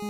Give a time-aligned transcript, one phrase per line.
[0.00, 0.08] Hallo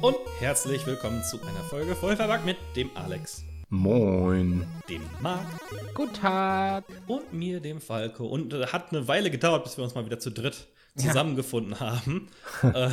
[0.00, 4.66] und herzlich willkommen zu einer Folge Vollverbackt mit dem Alex, Moin.
[4.88, 5.46] dem Marc
[5.94, 6.86] Guten Tag.
[7.06, 8.26] und mir, dem Falco.
[8.26, 10.66] Und äh, hat eine Weile gedauert, bis wir uns mal wieder zu dritt
[10.96, 12.30] zusammengefunden haben.
[12.64, 12.90] äh,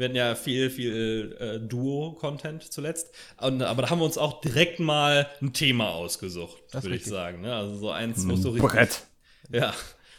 [0.00, 3.14] wir hatten ja viel, viel äh, Duo-Content zuletzt.
[3.38, 7.42] Und, aber da haben wir uns auch direkt mal ein Thema ausgesucht, würde ich sagen.
[7.42, 7.54] Ne?
[7.54, 9.06] Also so eins, wo es so richtig, Brett.
[9.50, 9.74] ja,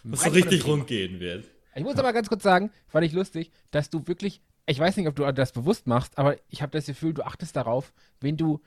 [0.09, 1.45] es so richtig rund gehen wird.
[1.73, 5.07] Ich muss aber ganz kurz sagen, fand ich lustig, dass du wirklich, ich weiß nicht,
[5.07, 8.61] ob du das bewusst machst, aber ich habe das Gefühl, du achtest darauf, wen du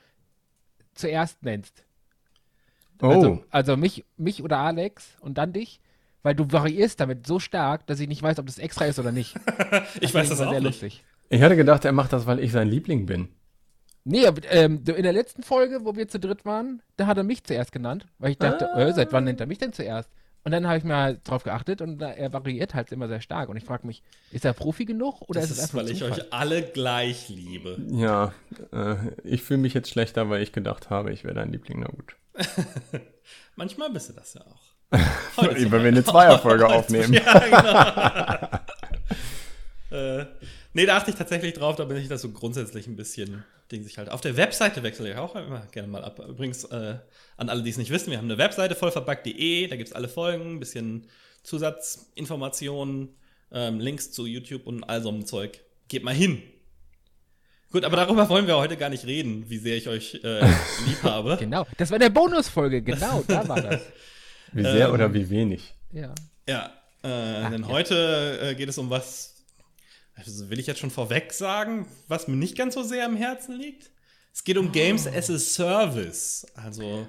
[0.95, 1.85] zuerst nennst.
[3.01, 5.81] Oh, Also, also mich, mich oder Alex und dann dich,
[6.25, 9.13] weil du variierst damit so stark, dass ich nicht weiß, ob das extra ist oder
[9.13, 9.37] nicht.
[10.01, 10.65] Ich weiß das auch sehr nicht.
[10.83, 11.05] lustig.
[11.29, 13.29] ich hatte gedacht, er macht das, weil ich sein Liebling bin.
[14.07, 17.25] Nee, aber, ähm, in der letzten Folge, wo wir zu dritt waren, da hat er
[17.25, 18.81] mich zuerst genannt, weil ich dachte, Ah.
[18.81, 20.11] äh, seit wann nennt er mich denn zuerst?
[20.47, 23.23] Und dann habe ich mal halt drauf geachtet und da, er variiert halt immer sehr
[23.23, 23.49] stark.
[23.49, 25.91] Und ich frage mich, ist er Profi genug oder Das ist es ist, einfach weil
[25.91, 26.13] ich Zufall?
[26.21, 27.79] euch alle gleich liebe.
[27.93, 28.35] Ja,
[28.73, 31.81] äh, ich fühle mich jetzt schlechter, weil ich gedacht habe, ich wäre dein Liebling.
[31.81, 32.17] Na gut.
[33.57, 34.74] Manchmal bist du das ja auch.
[35.35, 36.05] Zum Weil wir eine.
[36.05, 37.13] Zweierfolge aufnehmen.
[37.13, 38.51] Ja,
[39.91, 39.99] genau.
[40.21, 40.27] äh,
[40.73, 43.83] nee, da achte ich tatsächlich drauf, da bin ich das so grundsätzlich ein bisschen Ding
[43.83, 44.11] sich halt.
[44.11, 46.19] Auf der Webseite wechsle ich auch immer gerne mal ab.
[46.19, 46.97] Übrigens, äh,
[47.37, 50.09] an alle, die es nicht wissen, wir haben eine Webseite vollverbackt.de, da gibt es alle
[50.09, 51.07] Folgen, ein bisschen
[51.43, 53.09] Zusatzinformationen,
[53.53, 55.61] ähm, Links zu YouTube und all so einem Zeug.
[55.89, 56.43] Geht mal hin.
[57.73, 60.41] Gut, aber darüber wollen wir heute gar nicht reden, wie sehr ich euch äh,
[60.87, 61.37] lieb habe.
[61.41, 63.81] Genau, das war der Bonusfolge, genau, da war das.
[64.53, 65.75] Wie sehr Ähm, oder wie wenig?
[65.93, 66.15] Ja.
[66.49, 66.73] Ja,
[67.03, 69.35] äh, denn heute äh, geht es um was,
[70.15, 73.57] also will ich jetzt schon vorweg sagen, was mir nicht ganz so sehr am Herzen
[73.59, 73.91] liegt.
[74.33, 76.47] Es geht um Games as a Service.
[76.55, 77.07] Also,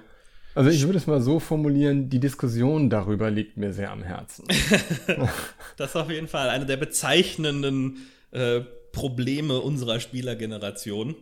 [0.54, 4.46] Also ich würde es mal so formulieren, die Diskussion darüber liegt mir sehr am Herzen.
[5.76, 8.60] das ist auf jeden Fall eine der bezeichnenden äh,
[8.92, 11.16] Probleme unserer Spielergeneration.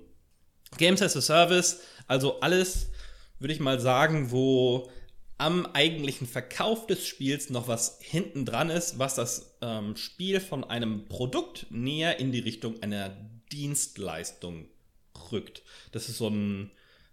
[0.79, 2.91] Games as a Service, also alles,
[3.39, 4.91] würde ich mal sagen, wo
[5.39, 10.65] am eigentlichen Verkauf des Spiels noch was hinten dran ist, was das ähm, Spiel von
[10.65, 13.11] einem Produkt näher in die Richtung einer
[13.53, 14.69] Dienstleistung
[15.33, 15.63] rückt.
[15.93, 16.71] Das ist so ein,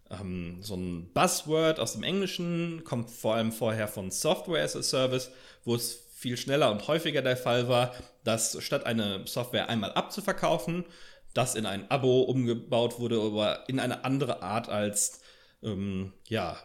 [0.09, 4.83] ähm, so ein Buzzword aus dem Englischen, kommt vor allem vorher von Software as a
[4.83, 5.31] Service,
[5.63, 10.85] wo es viel schneller und häufiger der Fall war, dass statt eine Software einmal abzuverkaufen,
[11.33, 15.21] das in ein Abo umgebaut wurde, aber in eine andere Art als
[15.63, 16.57] ähm, ja,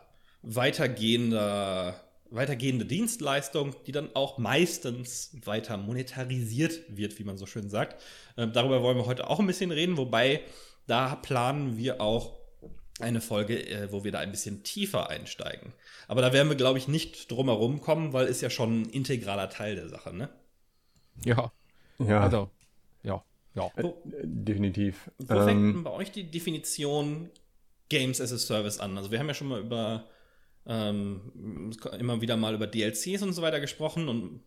[0.46, 8.02] weitergehender, weitergehende Dienstleistung, die dann auch meistens weiter monetarisiert wird, wie man so schön sagt.
[8.36, 10.42] Ähm, darüber wollen wir heute auch ein bisschen reden, wobei
[10.86, 12.34] da planen wir auch
[13.00, 15.74] eine Folge, äh, wo wir da ein bisschen tiefer einsteigen.
[16.08, 18.90] Aber da werden wir, glaube ich, nicht drum herum kommen, weil ist ja schon ein
[18.90, 20.30] integraler Teil der Sache, ne?
[21.24, 21.52] Ja,
[21.98, 22.50] Ja, also,
[23.02, 23.24] ja,
[23.54, 23.70] ja.
[23.76, 23.84] äh,
[24.24, 25.10] definitiv.
[25.18, 27.30] Wo fängt denn Ähm, bei euch die Definition
[27.88, 28.96] Games as a Service an?
[28.98, 30.06] Also wir haben ja schon mal über
[30.66, 34.40] ähm, immer wieder mal über DLCs und so weiter gesprochen und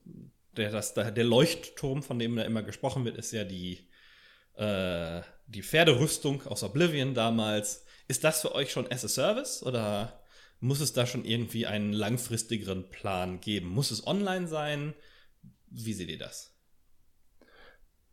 [0.57, 3.87] der, das, der Leuchtturm, von dem da immer gesprochen wird, ist ja die,
[4.55, 7.85] äh, die Pferderüstung aus Oblivion damals.
[8.07, 10.21] Ist das für euch schon as a Service oder
[10.59, 13.69] muss es da schon irgendwie einen langfristigeren Plan geben?
[13.69, 14.93] Muss es online sein?
[15.69, 16.55] Wie seht ihr das?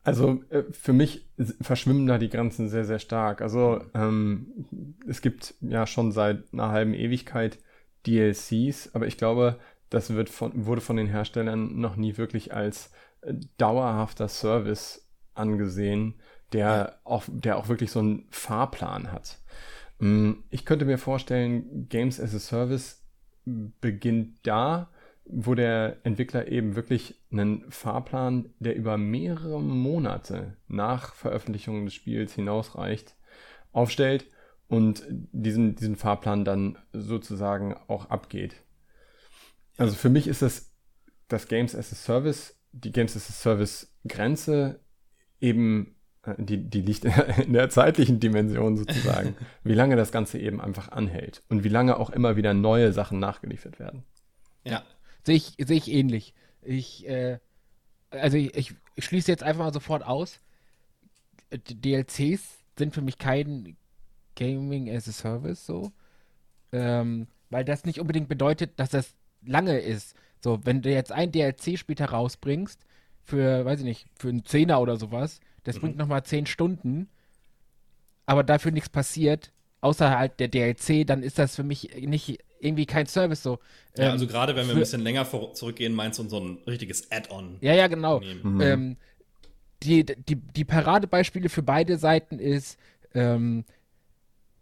[0.04, 1.26] Also äh, für mich
[1.60, 3.42] verschwimmen da die Grenzen sehr, sehr stark.
[3.42, 7.58] Also ähm, es gibt ja schon seit einer halben Ewigkeit
[8.06, 9.58] DLCs, aber ich glaube,
[9.90, 12.90] das wird von, wurde von den Herstellern noch nie wirklich als
[13.22, 16.14] äh, dauerhafter Service angesehen,
[16.52, 19.38] der auch, der auch wirklich so einen Fahrplan hat.
[19.98, 23.02] Mm, Ich könnte mir vorstellen, Games as a Service
[23.44, 24.90] beginnt da,
[25.24, 32.34] wo der Entwickler eben wirklich einen Fahrplan, der über mehrere Monate nach Veröffentlichung des Spiels
[32.34, 33.16] hinausreicht,
[33.72, 34.26] aufstellt
[34.68, 38.56] und diesen, diesen Fahrplan dann sozusagen auch abgeht.
[39.76, 40.72] Also für mich ist das
[41.28, 44.80] das Games as a Service, die Games as a Service Grenze
[45.40, 50.60] eben, äh, die, die liegt in der zeitlichen Dimension sozusagen, wie lange das Ganze eben
[50.60, 54.04] einfach anhält und wie lange auch immer wieder neue Sachen nachgeliefert werden.
[54.64, 54.84] Ja.
[55.24, 56.34] Sehe ich, sehe ich ähnlich.
[56.62, 57.38] Ich, äh,
[58.10, 60.40] also ich, ich, schließe jetzt einfach mal sofort aus.
[61.52, 63.76] DLCs sind für mich kein
[64.36, 65.90] Gaming as a Service so.
[66.72, 70.14] Ähm, weil das nicht unbedingt bedeutet, dass das lange ist.
[70.42, 72.80] So, wenn du jetzt ein DLC später rausbringst,
[73.22, 77.08] für, weiß ich nicht, für einen Zehner oder sowas, das bringt nochmal zehn Stunden,
[78.26, 82.86] aber dafür nichts passiert, außer halt der DLC, dann ist das für mich nicht irgendwie
[82.86, 83.58] kein Service so.
[83.96, 86.40] Ja, Ähm, also gerade wenn wir für- ein bisschen länger vor, zurückgehen, meinst du so
[86.40, 87.58] ein richtiges Add-on?
[87.60, 88.20] Ja, ja, genau.
[88.20, 88.60] nehmen.
[88.60, 88.96] Ähm,
[89.82, 92.78] die, die, die Paradebeispiele für beide Seiten ist,
[93.14, 93.64] ähm,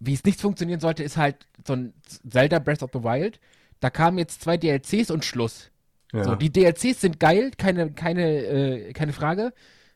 [0.07, 1.95] wie es nicht funktionieren sollte, ist halt so ein
[2.29, 3.41] Zelda Breath of the Wild.
[3.81, 5.71] Da kamen jetzt zwei DLCs und Schluss.
[6.13, 6.25] Ja.
[6.25, 9.53] So, die DLCs sind geil, keine, keine, äh, keine Frage.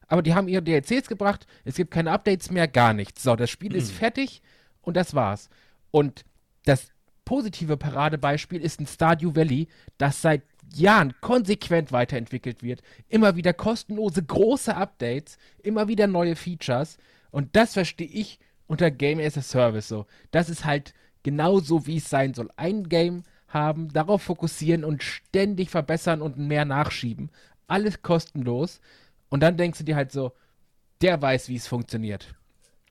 [0.09, 3.23] Aber die haben ihre DLCs gebracht, es gibt keine Updates mehr, gar nichts.
[3.23, 4.43] So, das Spiel ist fertig
[4.81, 5.51] und das war's.
[5.91, 6.25] Und
[6.65, 6.89] das
[7.25, 9.69] positive Paradebeispiel ist ein Stardew Valley,
[9.99, 10.43] das seit
[10.75, 12.83] Jahren konsequent weiterentwickelt wird.
[13.09, 16.97] Immer wieder kostenlose große Updates, immer wieder neue Features.
[17.31, 18.39] Und das verstehe ich
[18.69, 20.07] unter Game as a Service so.
[20.31, 20.95] Das ist halt
[21.25, 22.51] genau so, wie es sein soll.
[22.57, 27.31] Ein Game haben, darauf fokussieren und ständig verbessern und mehr nachschieben.
[27.67, 28.81] Alles kostenlos.
[29.31, 30.33] Und dann denkst du dir halt so,
[31.01, 32.35] der weiß, wie es funktioniert.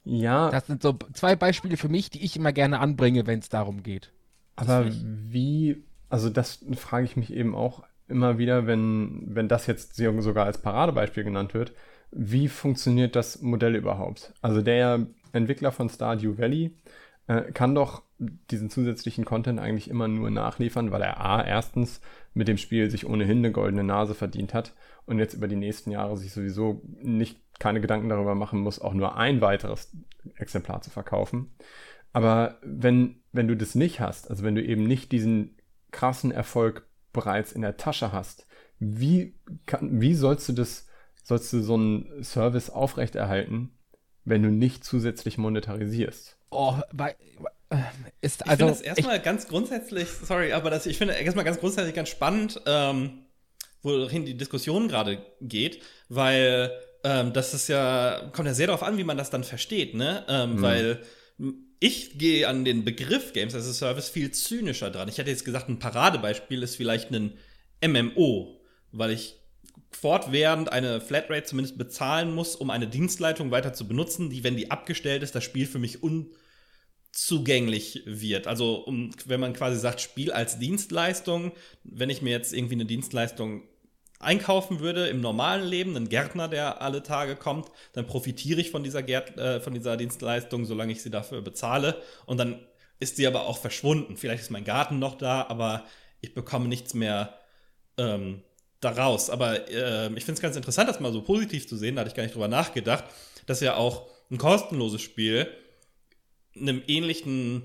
[0.04, 3.50] ja, Das sind so zwei Beispiele für mich, die ich immer gerne anbringe, wenn es
[3.50, 4.12] darum geht.
[4.56, 9.96] Aber wie, also das frage ich mich eben auch immer wieder, wenn, wenn das jetzt
[9.96, 11.74] sogar als Paradebeispiel genannt wird,
[12.12, 14.34] wie funktioniert das Modell überhaupt?
[14.42, 16.76] Also der Entwickler von Stardew Valley
[17.28, 22.02] äh, kann doch diesen zusätzlichen Content eigentlich immer nur nachliefern, weil er A, erstens
[22.34, 24.74] mit dem Spiel sich ohnehin eine goldene Nase verdient hat
[25.06, 28.94] und jetzt über die nächsten Jahre sich sowieso nicht keine Gedanken darüber machen muss, auch
[28.94, 29.92] nur ein weiteres
[30.36, 31.52] Exemplar zu verkaufen.
[32.14, 35.56] Aber wenn, wenn du das nicht hast, also wenn du eben nicht diesen
[35.92, 38.48] krassen Erfolg bereits in der Tasche hast,
[38.80, 40.87] wie, kann, wie sollst du das,
[41.28, 43.72] sollst du so einen Service aufrechterhalten,
[44.24, 46.38] wenn du nicht zusätzlich monetarisierst?
[46.52, 47.18] Oh, bei,
[47.70, 47.78] äh,
[48.22, 48.66] ist Ich also.
[48.68, 52.62] finde das erstmal ganz grundsätzlich, sorry, aber das, ich finde erstmal ganz grundsätzlich ganz spannend,
[52.66, 53.26] ähm,
[53.82, 56.72] wohin die Diskussion gerade geht, weil
[57.04, 60.26] ähm, das ist ja, kommt ja sehr darauf an, wie man das dann versteht, ne?
[60.30, 61.02] Ähm, Weil
[61.38, 65.10] m, ich gehe an den Begriff Games as a Service viel zynischer dran.
[65.10, 67.38] Ich hätte jetzt gesagt, ein Paradebeispiel ist vielleicht ein
[67.86, 69.36] MMO, weil ich
[69.92, 74.72] fortwährend eine Flatrate zumindest bezahlen muss, um eine Dienstleitung weiter zu benutzen, die, wenn die
[74.72, 76.32] abgestellt ist, das Spiel für mich un
[77.12, 78.46] zugänglich wird.
[78.46, 81.52] Also um, wenn man quasi sagt, Spiel als Dienstleistung,
[81.84, 83.64] wenn ich mir jetzt irgendwie eine Dienstleistung
[84.20, 88.84] einkaufen würde im normalen Leben, einen Gärtner, der alle Tage kommt, dann profitiere ich von
[88.84, 92.02] dieser, Gärt, äh, von dieser Dienstleistung, solange ich sie dafür bezahle.
[92.26, 92.60] Und dann
[93.00, 94.18] ist sie aber auch verschwunden.
[94.18, 95.86] Vielleicht ist mein Garten noch da, aber
[96.22, 97.40] ich bekomme nichts mehr
[97.98, 98.44] ähm,
[98.80, 99.30] daraus.
[99.30, 102.10] Aber äh, ich finde es ganz interessant, das mal so positiv zu sehen, da hatte
[102.10, 103.06] ich gar nicht drüber nachgedacht,
[103.46, 105.48] dass ja auch ein kostenloses Spiel
[106.56, 107.64] einem ähnlichen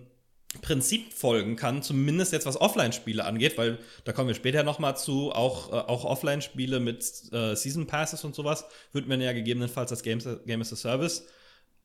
[0.60, 5.32] Prinzip folgen kann, zumindest jetzt was Offline-Spiele angeht, weil da kommen wir später nochmal zu,
[5.32, 7.00] auch, äh, auch Offline-Spiele mit
[7.32, 11.26] äh, Season Passes und sowas würden wir ja gegebenenfalls als Games, Game as a Service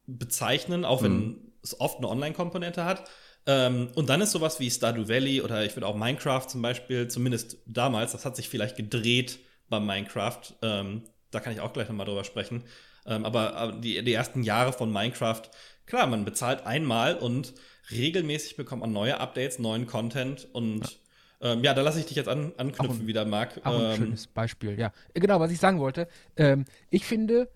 [0.06, 3.10] bezeichnen, auch wenn es oft eine Online-Komponente hat.
[3.48, 7.08] Ähm, und dann ist sowas wie Stardew Valley oder ich würde auch Minecraft zum Beispiel,
[7.08, 9.40] zumindest damals, das hat sich vielleicht gedreht
[9.70, 12.64] bei Minecraft, ähm, da kann ich auch gleich nochmal drüber sprechen.
[13.06, 15.44] Ähm, aber aber die, die ersten Jahre von Minecraft,
[15.86, 17.54] klar, man bezahlt einmal und
[17.92, 21.00] regelmäßig bekommt man neue Updates, neuen Content und
[21.42, 23.62] ähm, ja, da lasse ich dich jetzt an, anknüpfen Auch wieder, Marc.
[23.64, 24.92] Auch ein Ähm, schönes Beispiel, ja.
[25.14, 26.08] Genau, was ich sagen wollte.
[26.36, 27.50] Ähm, ich finde,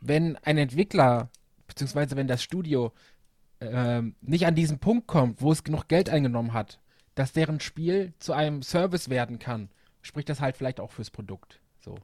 [0.00, 1.30] wenn ein Entwickler,
[1.66, 2.92] beziehungsweise wenn das Studio
[3.60, 6.78] ähm, nicht an diesen Punkt kommt, wo es genug Geld eingenommen hat,
[7.14, 9.68] dass deren Spiel zu einem Service werden kann,
[10.02, 11.60] spricht das halt vielleicht auch fürs Produkt.
[11.84, 11.96] So.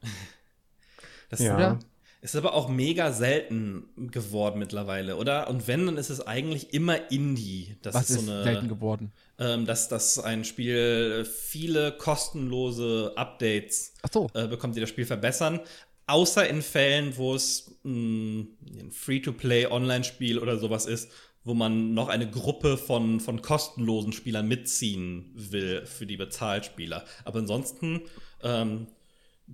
[1.29, 1.55] das Ja.
[1.55, 1.79] Oder?
[2.21, 5.49] ist aber auch mega selten geworden mittlerweile, oder?
[5.49, 7.77] Und wenn, dann ist es eigentlich immer Indie.
[7.83, 8.43] Das Was ist ist so eine.
[8.43, 9.11] selten geworden?
[9.39, 14.29] ähm, dass, dass ein Spiel viele kostenlose Updates Ach so.
[14.33, 15.59] äh, bekommt, die das Spiel verbessern.
[16.07, 21.11] Außer in Fällen, wo es mh, ein Free-to-Play-Online-Spiel oder sowas ist,
[21.47, 27.05] wo man noch eine Gruppe von, von kostenlosen Spielern mitziehen will für die Bezahlspieler.
[27.23, 28.01] Aber ansonsten
[28.43, 28.87] ähm,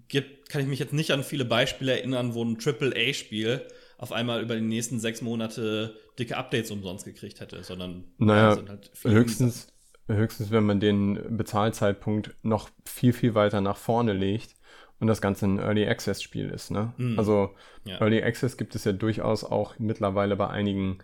[0.08, 3.68] gibt, kann ich mich jetzt nicht an viele Beispiele erinnern, wo ein AAA-Spiel
[4.00, 8.90] auf einmal über die nächsten sechs Monate dicke Updates umsonst gekriegt hätte, sondern Naja, halt
[8.96, 9.68] viele höchstens,
[10.08, 14.56] höchstens, wenn man den Bezahlzeitpunkt noch viel, viel weiter nach vorne legt
[15.00, 16.72] und das Ganze ein Early Access Spiel ist.
[16.72, 16.94] Ne?
[16.98, 17.20] Mhm.
[17.20, 17.52] Also
[17.86, 18.02] Ja.
[18.02, 21.00] Early Access gibt es ja durchaus auch mittlerweile bei einigen,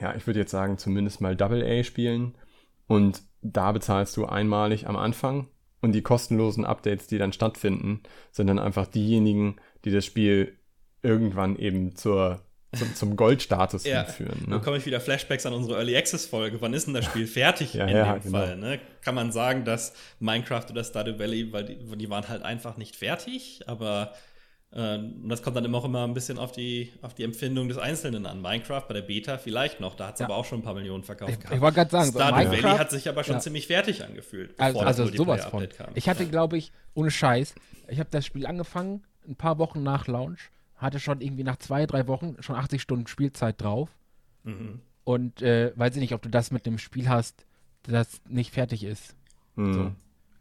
[0.00, 2.34] ja, ich würde jetzt sagen, zumindest mal Double-A-Spielen.
[2.86, 5.48] Und da bezahlst du einmalig am Anfang
[5.80, 8.02] und die kostenlosen Updates, die dann stattfinden,
[8.32, 10.58] sind dann einfach diejenigen, die das Spiel
[11.02, 12.42] irgendwann eben zur,
[12.74, 14.44] zum, zum Goldstatus Ja, hinführen.
[14.46, 14.58] Ne?
[14.58, 16.60] bekomme ich wieder Flashbacks an unsere Early Access Folge.
[16.60, 18.38] Wann ist denn das Spiel fertig Ja, in ja, dem genau.
[18.38, 18.56] Fall?
[18.56, 18.80] Ne?
[19.02, 22.96] Kann man sagen, dass Minecraft oder Stardew Valley, weil die, die waren halt einfach nicht
[22.96, 24.12] fertig, aber
[24.72, 27.78] Äh, das kommt dann immer auch immer ein bisschen auf die, auf die Empfindung des
[27.78, 28.40] Einzelnen an.
[28.40, 30.26] Minecraft bei der Beta vielleicht noch, da hat es ja.
[30.26, 31.32] aber auch schon ein paar Millionen verkauft.
[31.32, 33.40] Ich, ich wollte gerade sagen, Stardew so Valley hat sich aber schon ja.
[33.40, 34.54] ziemlich fertig angefühlt.
[34.58, 35.68] Also, also sowas von.
[35.68, 35.88] Kam.
[35.94, 37.54] Ich hatte, glaube ich, ohne Scheiß,
[37.88, 41.86] ich habe das Spiel angefangen, ein paar Wochen nach Launch, hatte schon irgendwie nach zwei,
[41.86, 43.88] drei Wochen schon 80 Stunden Spielzeit drauf.
[44.44, 44.80] Mhm.
[45.04, 47.44] Und äh, weiß ich nicht, ob du das mit einem Spiel hast,
[47.82, 49.14] das nicht fertig ist.
[49.56, 49.72] Mhm.
[49.72, 49.92] So.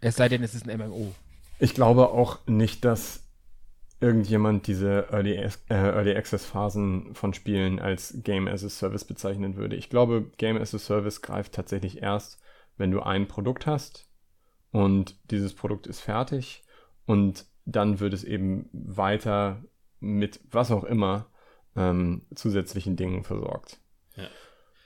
[0.02, 1.14] Es sei denn, es ist ein MMO.
[1.60, 3.24] Ich glaube auch nicht, dass
[4.02, 9.58] irgendjemand diese Early, äh, Early Access Phasen von Spielen als Game as a Service bezeichnen
[9.58, 9.76] würde.
[9.76, 12.40] Ich glaube, Game as a Service greift tatsächlich erst,
[12.78, 14.10] wenn du ein Produkt hast
[14.72, 16.64] und dieses Produkt ist fertig
[17.06, 19.64] und dann wird es eben weiter
[20.00, 21.28] mit was auch immer
[21.76, 23.80] ähm, zusätzlichen Dingen versorgt.
[24.16, 24.28] Ja.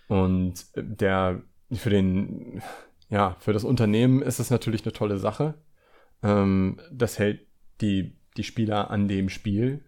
[0.07, 2.61] Und der für den
[3.09, 5.53] ja für das Unternehmen ist es natürlich eine tolle Sache.
[6.23, 7.47] Ähm, das hält
[7.81, 9.83] die die Spieler an dem Spiel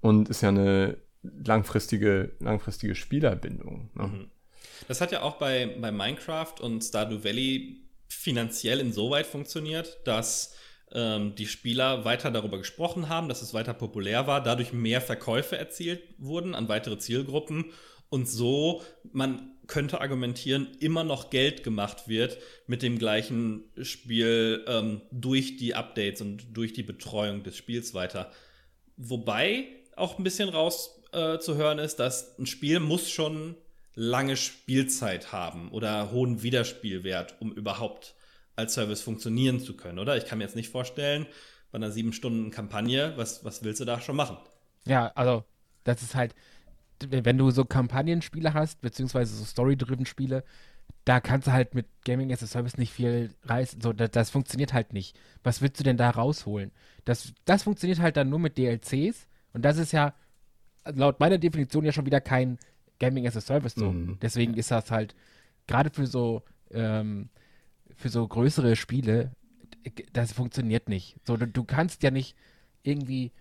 [0.00, 3.90] und ist ja eine langfristige, langfristige Spielerbindung.
[3.94, 4.06] Ne?
[4.06, 4.30] Mhm.
[4.88, 10.54] Das hat ja auch bei, bei Minecraft und Stardew Valley finanziell insoweit funktioniert, dass
[10.92, 15.56] ähm, die Spieler weiter darüber gesprochen haben, dass es weiter populär war, dadurch mehr Verkäufe
[15.56, 17.72] erzielt wurden an weitere Zielgruppen
[18.08, 25.02] und so man könnte argumentieren, immer noch Geld gemacht wird mit dem gleichen Spiel ähm,
[25.10, 28.30] durch die Updates und durch die Betreuung des Spiels weiter.
[28.96, 33.56] Wobei auch ein bisschen rauszuhören äh, ist, dass ein Spiel muss schon
[33.94, 38.14] lange Spielzeit haben oder hohen Wiederspielwert, um überhaupt
[38.54, 40.16] als Service funktionieren zu können, oder?
[40.16, 41.26] Ich kann mir jetzt nicht vorstellen,
[41.72, 44.36] bei einer sieben Stunden Kampagne, was, was willst du da schon machen?
[44.86, 45.44] Ja, also
[45.84, 46.34] das ist halt,
[47.08, 50.44] wenn du so Kampagnenspiele hast, beziehungsweise so Story-driven Spiele,
[51.04, 53.80] da kannst du halt mit Gaming as a Service nicht viel reißen.
[53.80, 55.18] So, das, das, funktioniert halt nicht.
[55.44, 56.72] Was willst du denn da rausholen?
[57.04, 60.14] Das, das funktioniert halt dann nur mit DLCs und das ist ja
[60.84, 62.58] laut meiner Definition ja schon wieder kein
[62.98, 63.92] Gaming as a Service so.
[63.92, 64.18] Mhm.
[64.20, 65.14] Deswegen ist das halt
[65.66, 67.28] gerade für so ähm,
[67.96, 69.32] für so größere Spiele,
[70.12, 71.16] das funktioniert nicht.
[71.24, 72.36] So, du, du kannst ja nicht
[72.82, 73.32] irgendwie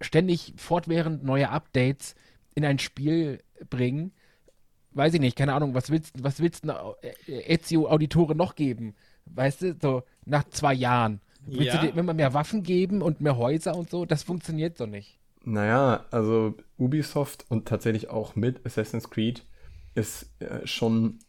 [0.00, 2.14] ständig fortwährend neue Updates
[2.58, 4.12] in ein Spiel bringen.
[4.90, 6.72] Weiß ich nicht, keine Ahnung, was willst, was willst du
[7.02, 8.94] äh, Ezio Auditore noch geben?
[9.26, 11.20] Weißt du, so nach zwei Jahren.
[11.46, 11.80] Willst ja.
[11.80, 14.04] du dir immer mehr Waffen geben und mehr Häuser und so?
[14.04, 15.18] Das funktioniert so nicht.
[15.44, 19.46] Naja, also Ubisoft und tatsächlich auch mit Assassin's Creed
[19.94, 21.20] ist äh, schon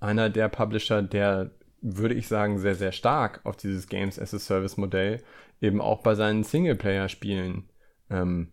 [0.00, 1.50] einer der Publisher, der,
[1.82, 5.22] würde ich sagen, sehr, sehr stark auf dieses Games as a Service Modell
[5.60, 7.68] eben auch bei seinen Singleplayer-Spielen
[8.08, 8.48] ähm,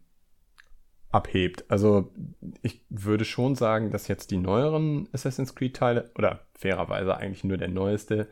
[1.18, 1.66] abhebt.
[1.70, 2.14] Also
[2.62, 7.68] ich würde schon sagen, dass jetzt die neueren Assassin's Creed-Teile, oder fairerweise eigentlich nur der
[7.68, 8.28] neueste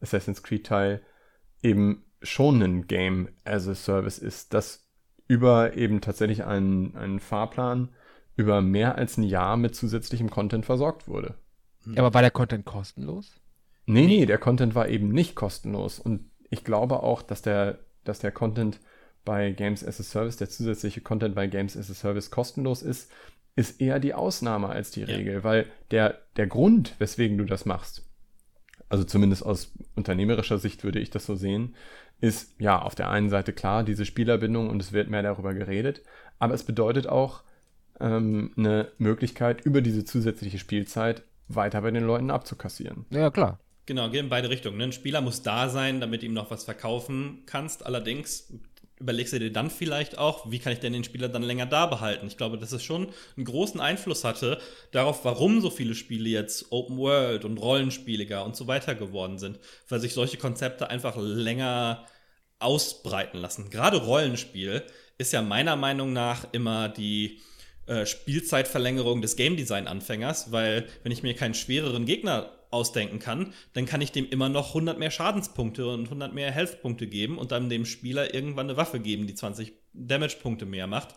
[0.00, 1.02] Assassin's Creed-Teil,
[1.62, 4.88] eben schon ein Game as a Service ist, das
[5.26, 7.90] über eben tatsächlich einen, einen Fahrplan
[8.36, 11.34] über mehr als ein Jahr mit zusätzlichem Content versorgt wurde.
[11.86, 13.40] Ja, aber war der Content kostenlos?
[13.86, 15.98] Nee, nee, der Content war eben nicht kostenlos.
[15.98, 18.80] Und ich glaube auch, dass der, dass der Content
[19.28, 23.12] bei Games as a Service, der zusätzliche Content bei Games as a Service kostenlos ist,
[23.56, 25.44] ist eher die Ausnahme als die Regel, ja.
[25.44, 28.08] weil der, der Grund, weswegen du das machst,
[28.88, 31.74] also zumindest aus unternehmerischer Sicht würde ich das so sehen,
[32.22, 36.00] ist ja auf der einen Seite klar diese Spielerbindung und es wird mehr darüber geredet,
[36.38, 37.42] aber es bedeutet auch
[38.00, 43.04] ähm, eine Möglichkeit, über diese zusätzliche Spielzeit weiter bei den Leuten abzukassieren.
[43.10, 43.58] Ja, klar.
[43.84, 44.78] Genau, geht in beide Richtungen.
[44.78, 44.84] Ne?
[44.84, 47.84] Ein Spieler muss da sein, damit ihm noch was verkaufen kannst.
[47.84, 48.52] Allerdings
[49.00, 51.86] überlegst du dir dann vielleicht auch, wie kann ich denn den Spieler dann länger da
[51.86, 52.26] behalten?
[52.26, 54.58] Ich glaube, dass es schon einen großen Einfluss hatte
[54.92, 59.58] darauf, warum so viele Spiele jetzt Open World und Rollenspieliger und so weiter geworden sind,
[59.88, 62.06] weil sich solche Konzepte einfach länger
[62.58, 63.70] ausbreiten lassen.
[63.70, 64.82] Gerade Rollenspiel
[65.16, 67.40] ist ja meiner Meinung nach immer die
[67.86, 73.52] äh, Spielzeitverlängerung des Game Design Anfängers, weil wenn ich mir keinen schwereren Gegner ausdenken kann,
[73.72, 77.52] dann kann ich dem immer noch 100 mehr Schadenspunkte und 100 mehr Health-Punkte geben und
[77.52, 81.14] dann dem Spieler irgendwann eine Waffe geben, die 20 Damage-Punkte mehr macht.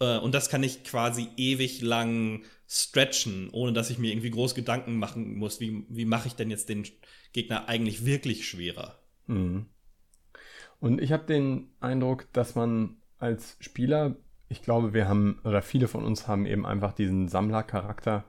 [0.00, 4.54] Äh, und das kann ich quasi ewig lang stretchen, ohne dass ich mir irgendwie groß
[4.54, 6.86] Gedanken machen muss, wie, wie mache ich denn jetzt den
[7.32, 8.98] Gegner eigentlich wirklich schwerer.
[9.26, 9.66] Mhm.
[10.80, 14.16] Und ich habe den Eindruck, dass man als Spieler,
[14.48, 18.24] ich glaube, wir haben, oder viele von uns haben eben einfach diesen Sammlercharakter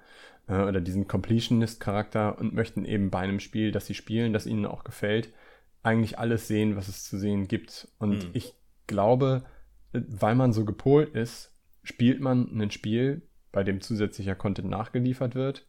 [0.47, 4.65] äh, oder diesen Completionist-Charakter und möchten eben bei einem Spiel, das sie spielen, das ihnen
[4.65, 5.33] auch gefällt,
[5.81, 7.89] eigentlich alles sehen, was es zu sehen gibt.
[7.99, 8.29] Und mhm.
[8.33, 8.53] ich
[8.87, 9.43] glaube,
[9.91, 11.51] weil man so gepolt ist,
[11.83, 15.67] spielt man ein Spiel, bei dem zusätzlicher Content nachgeliefert wird,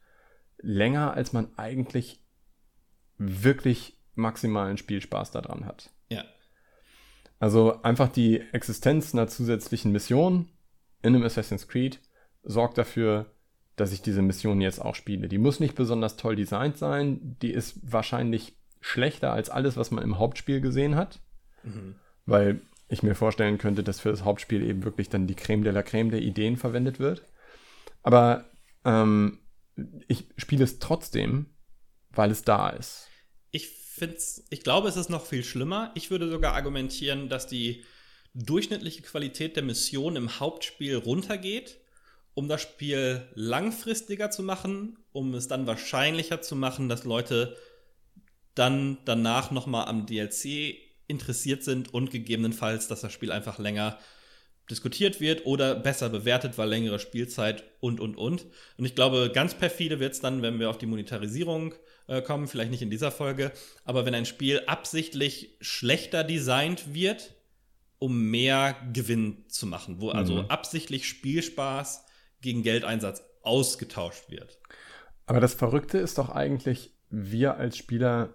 [0.59, 2.25] länger, als man eigentlich
[3.19, 5.91] wirklich maximalen Spielspaß daran hat.
[6.09, 6.25] Ja.
[7.39, 10.49] Also einfach die Existenz einer zusätzlichen Mission
[11.03, 12.01] in einem Assassin's Creed
[12.43, 13.35] sorgt dafür,
[13.77, 15.29] dass ich diese Mission jetzt auch spiele.
[15.29, 20.05] Die muss nicht besonders toll designt sein, die ist wahrscheinlich schlechter als alles, was man
[20.05, 21.21] im Hauptspiel gesehen hat,
[21.63, 21.97] mhm.
[22.27, 25.73] weil ich mir vorstellen könnte, dass für das Hauptspiel eben wirklich dann die Creme de
[25.73, 27.23] la Creme der Ideen verwendet wird.
[28.03, 28.45] Aber
[28.85, 29.39] ähm,
[30.07, 31.47] ich spiele es trotzdem,
[32.11, 33.09] weil es da ist.
[33.51, 35.91] Ich find's, ich glaube, es ist noch viel schlimmer.
[35.95, 37.85] Ich würde sogar argumentieren, dass die
[38.35, 41.79] durchschnittliche Qualität der Mission im Hauptspiel runtergeht,
[42.35, 47.57] um das Spiel langfristiger zu machen, um es dann wahrscheinlicher zu machen, dass Leute
[48.55, 50.77] dann danach nochmal am DLC
[51.07, 53.99] interessiert sind und gegebenenfalls, dass das Spiel einfach länger
[54.71, 58.47] diskutiert wird oder besser bewertet, weil längere Spielzeit und, und, und.
[58.79, 61.75] Und ich glaube, ganz perfide wird es dann, wenn wir auf die Monetarisierung
[62.07, 63.53] äh, kommen, vielleicht nicht in dieser Folge,
[63.85, 67.35] aber wenn ein Spiel absichtlich schlechter designt wird,
[67.99, 70.51] um mehr Gewinn zu machen, wo also mhm.
[70.51, 72.04] absichtlich Spielspaß
[72.45, 74.61] gegen Geldeinsatz ausgetauscht wird.
[75.27, 78.35] Aber das Verrückte ist doch eigentlich, wir als Spieler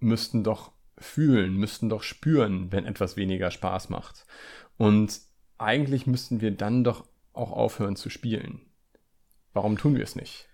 [0.00, 4.26] müssten doch fühlen, müssten doch spüren, wenn etwas weniger Spaß macht.
[4.76, 5.20] Und
[5.56, 8.60] eigentlich müssten wir dann doch auch aufhören zu spielen.
[9.52, 10.47] Warum tun wir es nicht?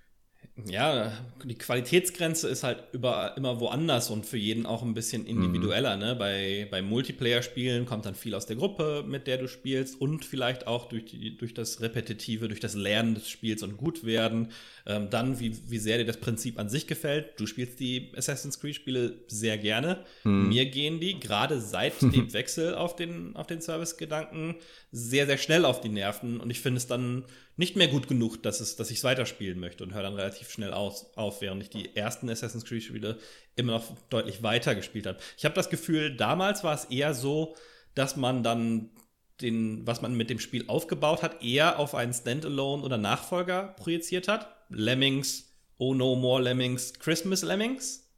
[0.67, 5.97] Ja, die Qualitätsgrenze ist halt über, immer woanders und für jeden auch ein bisschen individueller.
[5.97, 6.03] Mhm.
[6.03, 6.15] Ne?
[6.15, 10.69] Bei, bei Multiplayer-Spielen kommt dann viel aus der Gruppe, mit der du spielst und vielleicht
[10.69, 14.53] auch durch, die, durch das Repetitive, durch das Lernen des Spiels und gut werden.
[14.87, 17.41] Ähm, dann, wie, wie sehr dir das Prinzip an sich gefällt.
[17.41, 20.05] Du spielst die Assassin's Creed-Spiele sehr gerne.
[20.23, 20.51] Mhm.
[20.51, 24.55] Mir gehen die gerade seit dem Wechsel auf den, auf den Service-Gedanken
[24.93, 27.25] sehr, sehr schnell auf die Nerven und ich finde es dann
[27.57, 30.51] nicht mehr gut genug, dass, es, dass ich es weiterspielen möchte und höre dann relativ
[30.51, 33.19] schnell aus, auf, während ich die ersten Assassin's Creed-Spiele
[33.55, 35.19] immer noch deutlich weiter gespielt habe.
[35.37, 37.55] Ich habe das Gefühl, damals war es eher so,
[37.95, 38.91] dass man dann
[39.41, 44.29] den, was man mit dem Spiel aufgebaut hat, eher auf einen Standalone oder Nachfolger projiziert
[44.29, 44.55] hat.
[44.69, 48.13] Lemmings, Oh No More Lemmings, Christmas Lemmings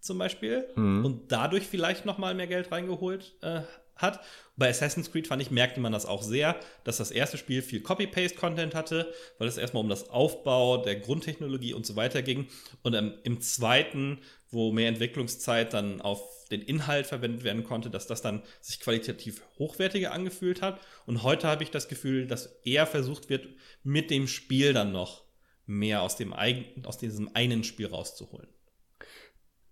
[0.00, 0.68] zum Beispiel.
[0.76, 1.04] Mhm.
[1.04, 3.62] Und dadurch vielleicht noch mal mehr Geld reingeholt äh,
[3.96, 4.20] hat.
[4.56, 7.82] Bei Assassin's Creed fand ich, merkte man das auch sehr, dass das erste Spiel viel
[7.82, 12.48] Copy-Paste-Content hatte, weil es erstmal um das Aufbau der Grundtechnologie und so weiter ging.
[12.82, 18.06] Und ähm, im zweiten, wo mehr Entwicklungszeit dann auf den Inhalt verwendet werden konnte, dass
[18.06, 20.80] das dann sich qualitativ hochwertiger angefühlt hat.
[21.04, 23.48] Und heute habe ich das Gefühl, dass eher versucht wird,
[23.82, 25.24] mit dem Spiel dann noch
[25.66, 28.48] mehr aus, dem eigen, aus diesem einen Spiel rauszuholen.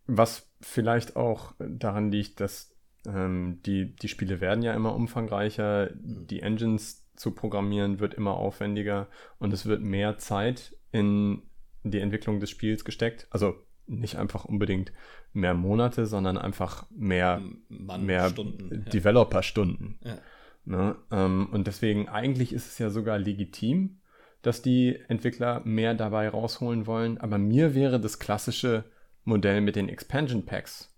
[0.06, 2.73] Was vielleicht auch daran liegt, dass
[3.06, 6.26] ähm, die, die Spiele werden ja immer umfangreicher, mhm.
[6.26, 11.42] die Engines zu programmieren wird immer aufwendiger und es wird mehr Zeit in
[11.84, 13.28] die Entwicklung des Spiels gesteckt.
[13.30, 13.54] Also
[13.86, 14.92] nicht einfach unbedingt
[15.32, 19.98] mehr Monate, sondern einfach mehr, Mann, mehr Stunden, Developer-Stunden.
[20.02, 20.18] Ja.
[20.64, 20.96] Ne?
[21.10, 23.98] Ähm, und deswegen eigentlich ist es ja sogar legitim,
[24.42, 27.18] dass die Entwickler mehr dabei rausholen wollen.
[27.18, 28.84] Aber mir wäre das klassische
[29.24, 30.93] Modell mit den Expansion Packs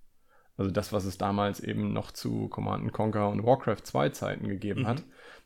[0.57, 4.83] also das, was es damals eben noch zu Command Conquer und Warcraft 2 Zeiten gegeben
[4.83, 4.87] mhm.
[4.87, 5.03] hat,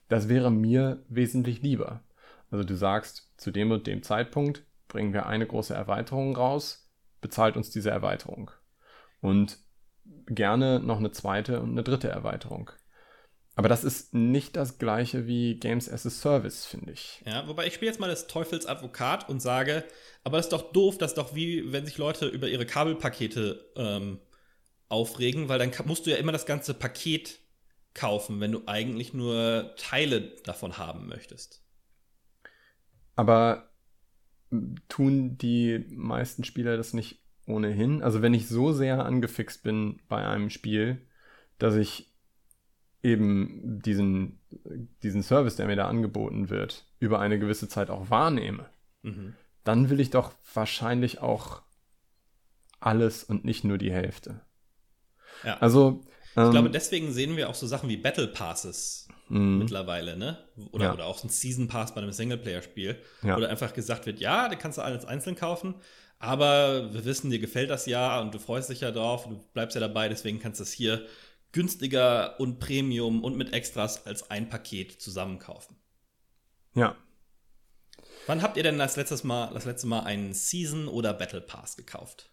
[0.09, 2.03] das wäre mir wesentlich lieber.
[2.51, 7.57] Also du sagst, zu dem und dem Zeitpunkt bringen wir eine große Erweiterung raus, bezahlt
[7.57, 8.51] uns diese Erweiterung.
[9.20, 9.59] Und
[10.27, 12.70] gerne noch eine zweite und eine dritte Erweiterung.
[13.57, 17.23] Aber das ist nicht das gleiche wie Games as a Service, finde ich.
[17.27, 19.85] Ja, wobei ich spiele jetzt mal das Teufels Advokat und sage,
[20.25, 23.70] aber das ist doch doof, das ist doch wie, wenn sich Leute über ihre Kabelpakete
[23.77, 24.18] ähm,
[24.90, 27.40] aufregen, weil dann musst du ja immer das ganze Paket
[27.94, 31.62] kaufen, wenn du eigentlich nur Teile davon haben möchtest.
[33.16, 33.70] Aber
[34.88, 38.03] tun die meisten Spieler das nicht ohnehin?
[38.03, 41.07] Also wenn ich so sehr angefixt bin bei einem Spiel,
[41.59, 42.12] dass ich
[43.03, 44.40] eben diesen,
[45.03, 48.66] diesen Service, der mir da angeboten wird, über eine gewisse Zeit auch wahrnehme,
[49.03, 49.35] mhm.
[49.64, 51.62] dann will ich doch wahrscheinlich auch
[52.79, 54.40] alles und nicht nur die Hälfte.
[55.44, 55.57] Ja.
[55.59, 56.05] Also.
[56.37, 59.59] Ähm, ich glaube, deswegen sehen wir auch so Sachen wie Battle Passes mhm.
[59.59, 60.38] mittlerweile, ne?
[60.72, 60.92] Oder, ja.
[60.92, 63.37] oder auch ein Season Pass bei einem Singleplayer-Spiel, ja.
[63.37, 65.74] wo einfach gesagt wird, ja, den kannst du alles einzeln kaufen,
[66.18, 69.44] aber wir wissen, dir gefällt das ja und du freust dich ja drauf und du
[69.53, 71.07] bleibst ja dabei, deswegen kannst du es hier
[71.53, 75.76] günstiger und Premium und mit Extras als ein Paket zusammen kaufen.
[76.74, 76.96] Ja.
[78.26, 81.76] Wann habt ihr denn das, letztes Mal, das letzte Mal einen Season oder Battle Pass
[81.76, 82.31] gekauft?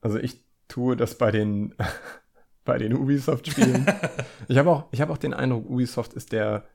[0.00, 1.74] Also ich tue das bei den,
[2.64, 3.86] bei den Ubisoft-Spielen.
[4.48, 6.66] ich habe auch, hab auch den Eindruck, Ubisoft ist der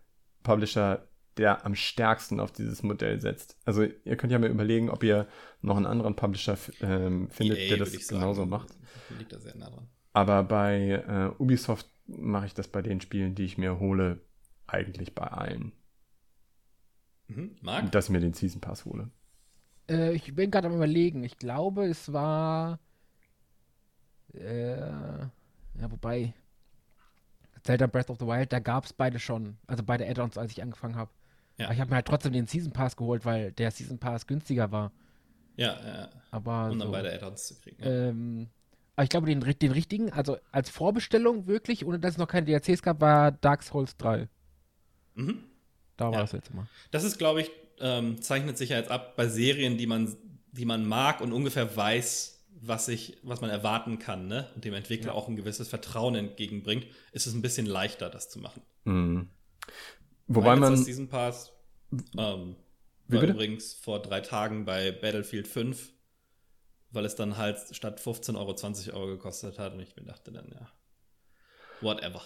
[0.44, 1.08] Publisher,
[1.38, 3.58] der am stärksten auf dieses Modell setzt.
[3.66, 5.28] Also ihr könnt ja mal überlegen, ob ihr
[5.62, 8.70] noch einen anderen Publisher ähm, findet, EA, der das genauso sagen, macht.
[9.18, 9.88] Liegt da sehr nah dran.
[10.14, 14.22] Aber bei äh, Ubisoft mache ich das bei den Spielen, die ich mir hole,
[14.68, 15.74] eigentlich bei allen.
[17.28, 17.56] Mhm.
[17.62, 17.92] Marc?
[17.92, 19.10] Dass ich mir den Season Pass hole.
[19.90, 21.24] Äh, ich bin gerade am überlegen.
[21.24, 22.80] Ich glaube, es war.
[24.38, 24.80] Äh,
[25.80, 26.34] ja, wobei.
[27.64, 29.58] Zelda Breath of the Wild, da gab es beide schon.
[29.68, 31.12] Also beide Add-ons, als ich angefangen habe.
[31.58, 31.66] Ja.
[31.66, 34.72] Aber ich habe mir halt trotzdem den Season Pass geholt, weil der Season Pass günstiger
[34.72, 34.92] war.
[35.58, 36.10] Ja, ja.
[36.32, 37.82] Aber Um dann so, beide Add-ons zu kriegen.
[37.84, 37.90] Ja.
[38.10, 38.48] ähm,
[38.96, 42.46] aber ich glaube, den, den richtigen, also als Vorbestellung wirklich, ohne dass es noch keine
[42.46, 44.28] DLCs gab, war Dark Souls 3.
[45.16, 45.44] Mhm.
[45.98, 46.20] Da war Ja.
[46.22, 46.68] das jetzt immer.
[46.92, 50.16] Das ist, glaube ich, ähm, zeichnet sich ja jetzt ab bei Serien, die man,
[50.52, 54.50] die man mag und ungefähr weiß, was, ich, was man erwarten kann, ne?
[54.56, 58.40] Und dem Entwickler auch ein gewisses Vertrauen entgegenbringt, ist es ein bisschen leichter, das zu
[58.40, 58.62] machen.
[58.84, 59.30] Mhm.
[60.28, 60.72] Wobei man.
[60.72, 61.54] letzter Season Pass
[61.92, 62.56] ähm,
[63.08, 63.34] war bitte?
[63.34, 65.94] übrigens vor drei Tagen bei Battlefield 5,
[66.92, 70.32] weil es dann halt statt 15 Euro 20 Euro gekostet hat und ich mir dachte
[70.32, 70.70] dann, ja,
[71.82, 72.22] whatever.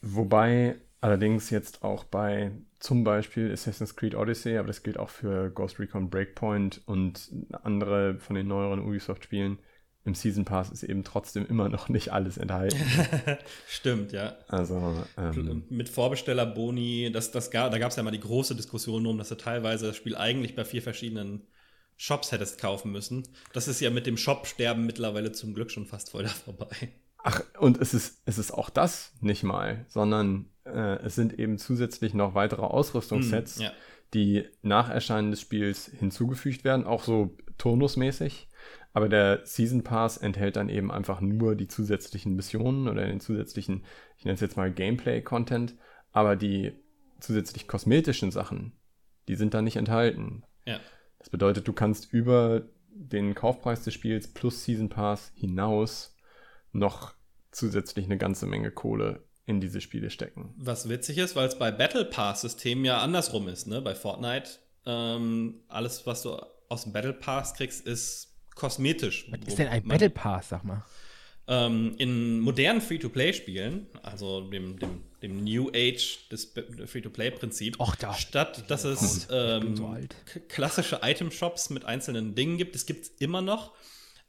[0.00, 5.50] Wobei allerdings jetzt auch bei zum Beispiel Assassin's Creed Odyssey, aber das gilt auch für
[5.50, 7.30] Ghost Recon Breakpoint und
[7.62, 9.58] andere von den neueren Ubisoft-Spielen,
[10.04, 12.78] im Season Pass ist eben trotzdem immer noch nicht alles enthalten.
[13.68, 14.38] Stimmt, ja.
[14.48, 19.04] Also, ähm, Mit Vorbestellerboni, das, das ga, da gab es ja mal die große Diskussion
[19.04, 21.46] drum, dass du teilweise das Spiel eigentlich bei vier verschiedenen
[21.96, 23.28] Shops hättest kaufen müssen.
[23.52, 26.74] Das ist ja mit dem Shop-Sterben mittlerweile zum Glück schon fast voll da vorbei.
[27.18, 31.58] ach, und es ist, es ist auch das nicht mal, sondern äh, es sind eben
[31.58, 33.72] zusätzlich noch weitere Ausrüstungssets, Hm, ja.
[34.14, 38.48] die nach Erscheinen des Spiels hinzugefügt werden, auch so turnusmäßig.
[38.92, 43.84] Aber der Season Pass enthält dann eben einfach nur die zusätzlichen Missionen oder den zusätzlichen,
[44.16, 45.76] ich nenne es jetzt mal Gameplay-Content,
[46.12, 46.72] aber die
[47.20, 48.72] zusätzlich kosmetischen Sachen,
[49.28, 50.42] die sind da nicht enthalten.
[50.66, 50.80] Ja.
[51.18, 56.16] Das bedeutet, du kannst über den Kaufpreis des Spiels plus Season Pass hinaus
[56.72, 57.14] noch
[57.52, 60.54] zusätzlich eine ganze Menge Kohle in diese Spiele stecken.
[60.56, 63.82] Was witzig ist, weil es bei Battle Pass-Systemen ja andersrum ist, ne?
[63.82, 64.48] Bei Fortnite.
[64.86, 69.26] Ähm, alles, was du aus dem Battle Pass kriegst, ist kosmetisch.
[69.30, 70.84] Was ist denn ein Battle Pass, sag mal?
[71.48, 78.14] Ähm, in modernen Free-to-Play-Spielen, also dem, dem, dem New Age des Be- Free-to-Play-Prinzip, Och, da.
[78.14, 79.96] statt dass es ähm, so
[80.46, 83.72] klassische Item-Shops mit einzelnen Dingen gibt, das gibt es immer noch.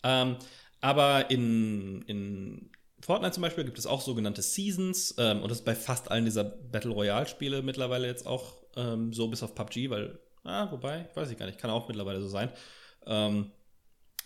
[0.02, 0.38] Ähm,
[0.80, 2.71] aber in, in
[3.02, 6.26] Fortnite zum Beispiel gibt es auch sogenannte Seasons ähm, und das ist bei fast allen
[6.26, 11.32] dieser Battle Royale-Spiele mittlerweile jetzt auch ähm, so, bis auf PUBG, weil, ah, wobei, weiß
[11.32, 12.50] ich gar nicht, kann auch mittlerweile so sein.
[13.06, 13.52] Ähm,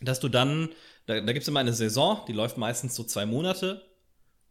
[0.01, 0.69] dass du dann,
[1.05, 3.81] da, da gibt es immer eine Saison, die läuft meistens so zwei Monate,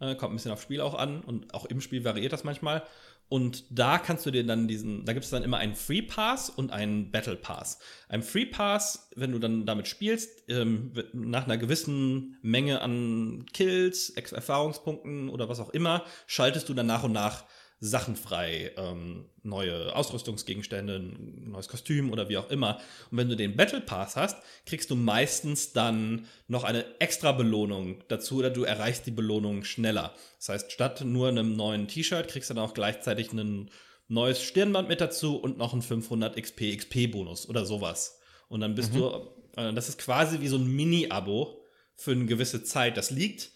[0.00, 2.82] äh, kommt ein bisschen aufs Spiel auch an und auch im Spiel variiert das manchmal.
[3.28, 6.50] Und da kannst du dir dann diesen, da gibt es dann immer einen Free Pass
[6.50, 7.78] und einen Battle Pass.
[8.08, 14.10] Ein Free Pass, wenn du dann damit spielst, ähm, nach einer gewissen Menge an Kills,
[14.10, 17.44] Erfahrungspunkten oder was auch immer, schaltest du dann nach und nach
[17.84, 22.80] Sachen frei, ähm, neue Ausrüstungsgegenstände, ein neues Kostüm oder wie auch immer.
[23.10, 28.02] Und wenn du den Battle Pass hast, kriegst du meistens dann noch eine extra Belohnung
[28.08, 30.14] dazu oder du erreichst die Belohnung schneller.
[30.38, 33.70] Das heißt, statt nur einem neuen T-Shirt kriegst du dann auch gleichzeitig ein
[34.08, 38.18] neues Stirnband mit dazu und noch einen 500 XP XP Bonus oder sowas.
[38.48, 39.08] Und dann bist du,
[39.56, 41.60] äh, das ist quasi wie so ein Mini-Abo
[41.96, 42.96] für eine gewisse Zeit.
[42.96, 43.50] Das liegt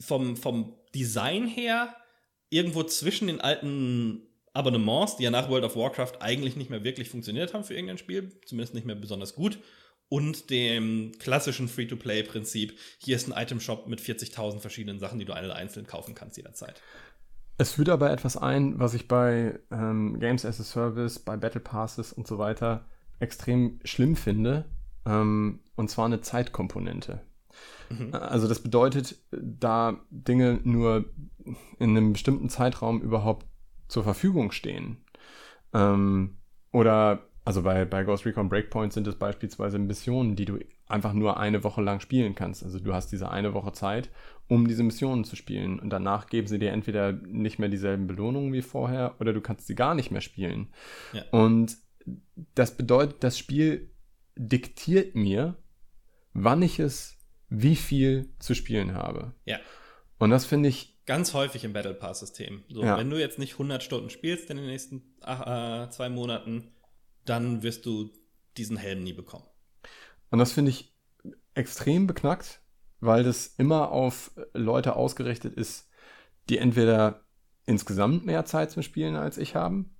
[0.00, 1.94] vom, vom Design her
[2.50, 7.10] irgendwo zwischen den alten Abonnements, die ja nach World of Warcraft eigentlich nicht mehr wirklich
[7.10, 9.58] funktioniert haben für irgendein Spiel, zumindest nicht mehr besonders gut,
[10.08, 12.78] und dem klassischen Free-to-Play-Prinzip.
[12.98, 16.80] Hier ist ein Item-Shop mit 40.000 verschiedenen Sachen, die du alle einzeln kaufen kannst jederzeit.
[17.58, 21.60] Es führt aber etwas ein, was ich bei ähm, Games as a Service, bei Battle
[21.60, 22.86] Passes und so weiter
[23.18, 24.64] extrem schlimm finde.
[25.04, 27.20] Ähm, und zwar eine Zeitkomponente.
[28.12, 31.06] Also das bedeutet, da Dinge nur
[31.78, 33.46] in einem bestimmten Zeitraum überhaupt
[33.88, 34.98] zur Verfügung stehen.
[35.72, 36.36] Ähm,
[36.72, 41.38] oder also bei, bei Ghost Recon Breakpoint sind es beispielsweise Missionen, die du einfach nur
[41.38, 42.62] eine Woche lang spielen kannst.
[42.62, 44.10] Also du hast diese eine Woche Zeit,
[44.48, 45.78] um diese Missionen zu spielen.
[45.78, 49.66] Und danach geben sie dir entweder nicht mehr dieselben Belohnungen wie vorher oder du kannst
[49.66, 50.68] sie gar nicht mehr spielen.
[51.12, 51.22] Ja.
[51.30, 51.76] Und
[52.54, 53.90] das bedeutet, das Spiel
[54.36, 55.56] diktiert mir,
[56.32, 57.17] wann ich es
[57.48, 59.34] wie viel zu spielen habe.
[59.44, 59.58] Ja.
[60.18, 62.64] Und das finde ich, Ganz häufig im Battle Pass-System.
[62.68, 62.98] So, Ja.
[62.98, 66.74] Wenn du jetzt nicht 100 Stunden spielst in den nächsten äh, zwei Monaten,
[67.24, 68.10] dann wirst du
[68.58, 69.46] diesen Helm nie bekommen.
[70.30, 70.94] und das finde ich
[71.54, 72.60] extrem beknackt,
[73.00, 75.88] weil das immer auf Leute ausgerichtet ist,
[76.50, 77.24] die entweder
[77.64, 79.96] insgesamt mehr Zeit zum Spielen als ich haben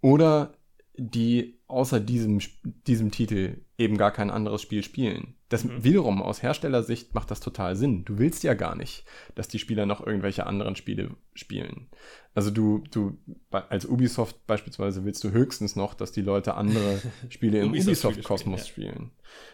[0.00, 0.52] oder
[0.98, 2.40] die außer diesem,
[2.86, 5.34] diesem Titel eben gar kein anderes Spiel spielen.
[5.48, 5.84] Das Mhm.
[5.84, 8.04] wiederum aus Herstellersicht macht das total Sinn.
[8.04, 9.04] Du willst ja gar nicht,
[9.34, 11.88] dass die Spieler noch irgendwelche anderen Spiele spielen.
[12.34, 13.18] Also du, du,
[13.50, 18.92] als Ubisoft beispielsweise willst du höchstens noch, dass die Leute andere Spiele im Ubisoft-Kosmos spielen,
[18.92, 19.10] spielen.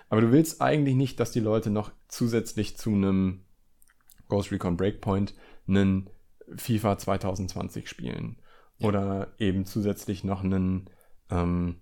[0.09, 3.45] Aber du willst eigentlich nicht, dass die Leute noch zusätzlich zu einem
[4.29, 5.35] Ghost Recon Breakpoint
[5.67, 6.09] einen
[6.57, 8.37] FIFA 2020 spielen.
[8.81, 10.91] Oder eben zusätzlich noch einen
[11.33, 11.81] ähm,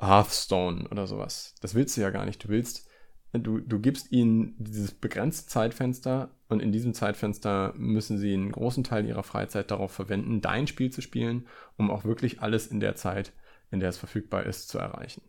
[0.00, 1.54] Hearthstone oder sowas.
[1.60, 2.42] Das willst du ja gar nicht.
[2.44, 2.88] Du willst,
[3.32, 8.84] du, du gibst ihnen dieses begrenzte Zeitfenster und in diesem Zeitfenster müssen sie einen großen
[8.84, 12.96] Teil ihrer Freizeit darauf verwenden, dein Spiel zu spielen, um auch wirklich alles in der
[12.96, 13.32] Zeit,
[13.70, 15.22] in der es verfügbar ist, zu erreichen.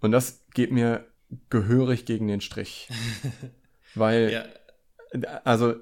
[0.00, 1.06] Und das geht mir
[1.50, 2.88] gehörig gegen den Strich.
[3.94, 4.44] Weil Ja,
[5.44, 5.74] also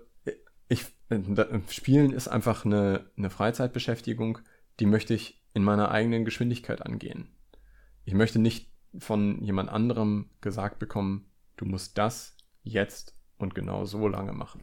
[0.69, 4.39] ich da- Spielen ist einfach eine, eine Freizeitbeschäftigung,
[4.81, 7.29] die möchte ich in meiner eigenen Geschwindigkeit angehen.
[8.05, 14.09] Ich möchte nicht von jemand anderem gesagt bekommen, du musst das jetzt und genau so
[14.09, 14.63] lange machen.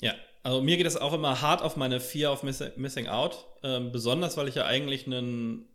[0.00, 3.46] Ja, also mir geht es auch immer hart auf meine Fear of Miss Missing Out.
[3.62, 5.66] Ähm, besonders, weil ich ja eigentlich ein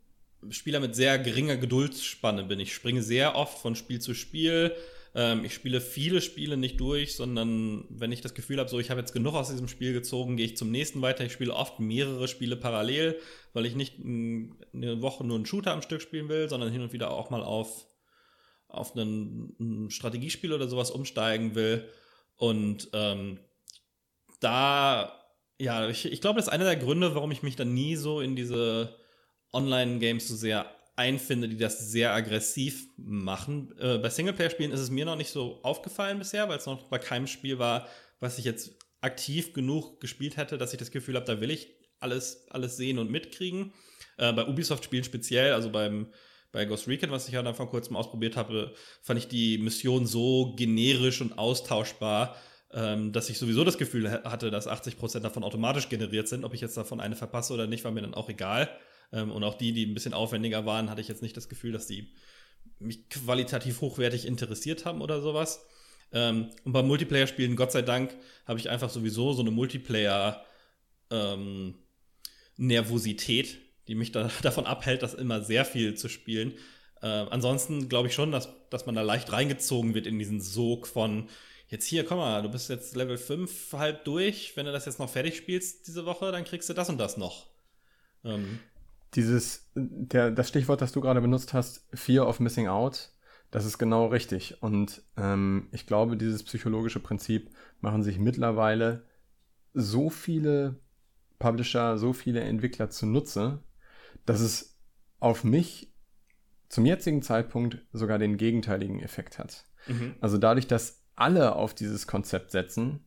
[0.49, 2.59] Spieler mit sehr geringer Geduldsspanne bin.
[2.59, 4.75] Ich springe sehr oft von Spiel zu Spiel.
[5.15, 8.89] Ähm, ich spiele viele Spiele nicht durch, sondern wenn ich das Gefühl habe, so ich
[8.89, 11.23] habe jetzt genug aus diesem Spiel gezogen, gehe ich zum nächsten weiter.
[11.23, 13.19] Ich spiele oft mehrere Spiele parallel,
[13.53, 16.93] weil ich nicht eine Woche nur einen Shooter am Stück spielen will, sondern hin und
[16.93, 17.85] wieder auch mal auf,
[18.67, 21.87] auf einen, ein Strategiespiel oder sowas umsteigen will.
[22.35, 23.39] Und ähm,
[24.39, 25.19] da,
[25.59, 28.19] ja, ich, ich glaube, das ist einer der Gründe, warum ich mich dann nie so
[28.19, 28.97] in diese
[29.51, 33.73] Online-Games so sehr einfinde, die das sehr aggressiv machen.
[33.79, 36.99] Äh, bei Singleplayer-Spielen ist es mir noch nicht so aufgefallen bisher, weil es noch bei
[36.99, 37.87] keinem Spiel war,
[38.19, 41.69] was ich jetzt aktiv genug gespielt hätte, dass ich das Gefühl habe, da will ich
[41.99, 43.73] alles, alles sehen und mitkriegen.
[44.17, 46.07] Äh, bei Ubisoft-Spielen speziell, also beim
[46.51, 50.05] bei Ghost Recon, was ich ja dann vor kurzem ausprobiert habe, fand ich die Mission
[50.05, 52.35] so generisch und austauschbar,
[52.71, 56.45] ähm, dass ich sowieso das Gefühl ha- hatte, dass 80% davon automatisch generiert sind.
[56.45, 58.69] Ob ich jetzt davon eine verpasse oder nicht, war mir dann auch egal.
[59.11, 61.71] Ähm, und auch die, die ein bisschen aufwendiger waren, hatte ich jetzt nicht das Gefühl,
[61.71, 62.13] dass die
[62.79, 65.65] mich qualitativ hochwertig interessiert haben oder sowas.
[66.11, 70.41] Ähm, und bei Multiplayer-Spielen, Gott sei Dank, habe ich einfach sowieso so eine Multiplayer-
[71.11, 71.75] ähm,
[73.87, 76.53] die mich da, davon abhält, das immer sehr viel zu spielen.
[77.01, 80.87] Äh, ansonsten glaube ich schon, dass, dass man da leicht reingezogen wird in diesen Sog
[80.87, 81.29] von
[81.67, 84.99] jetzt hier, komm mal, du bist jetzt Level 5 halb durch, wenn du das jetzt
[84.99, 87.47] noch fertig spielst diese Woche, dann kriegst du das und das noch.
[88.23, 88.59] Ähm,
[89.15, 93.11] Dieses, der, das Stichwort, das du gerade benutzt hast, Fear of Missing Out,
[93.51, 94.63] das ist genau richtig.
[94.63, 99.05] Und ähm, ich glaube, dieses psychologische Prinzip machen sich mittlerweile
[99.73, 100.79] so viele
[101.37, 103.63] Publisher, so viele Entwickler zunutze,
[104.25, 104.79] dass es
[105.19, 105.93] auf mich
[106.69, 109.65] zum jetzigen Zeitpunkt sogar den gegenteiligen Effekt hat.
[109.87, 110.15] mhm.
[110.19, 113.05] Also dadurch, dass alle auf dieses Konzept setzen,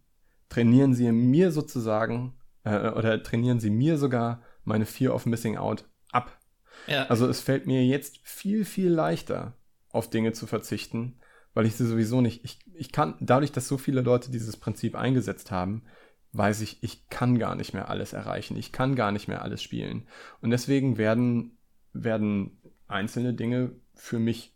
[0.49, 5.88] trainieren sie mir sozusagen äh, oder trainieren sie mir sogar meine Fear of Missing Out
[6.12, 6.38] ab.
[6.87, 9.55] Ja, Also es fällt mir jetzt viel, viel leichter,
[9.90, 11.19] auf Dinge zu verzichten,
[11.55, 14.95] weil ich sie sowieso nicht, ich, ich kann, dadurch, dass so viele Leute dieses Prinzip
[14.95, 15.85] eingesetzt haben,
[16.33, 19.62] weiß ich, ich kann gar nicht mehr alles erreichen, ich kann gar nicht mehr alles
[19.62, 20.07] spielen.
[20.42, 21.57] Und deswegen werden,
[21.95, 24.55] werden einzelne Dinge für mich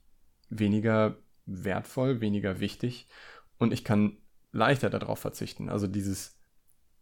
[0.50, 3.08] weniger wertvoll, weniger wichtig
[3.58, 4.18] und ich kann
[4.52, 5.68] leichter darauf verzichten.
[5.68, 6.36] Also dieses,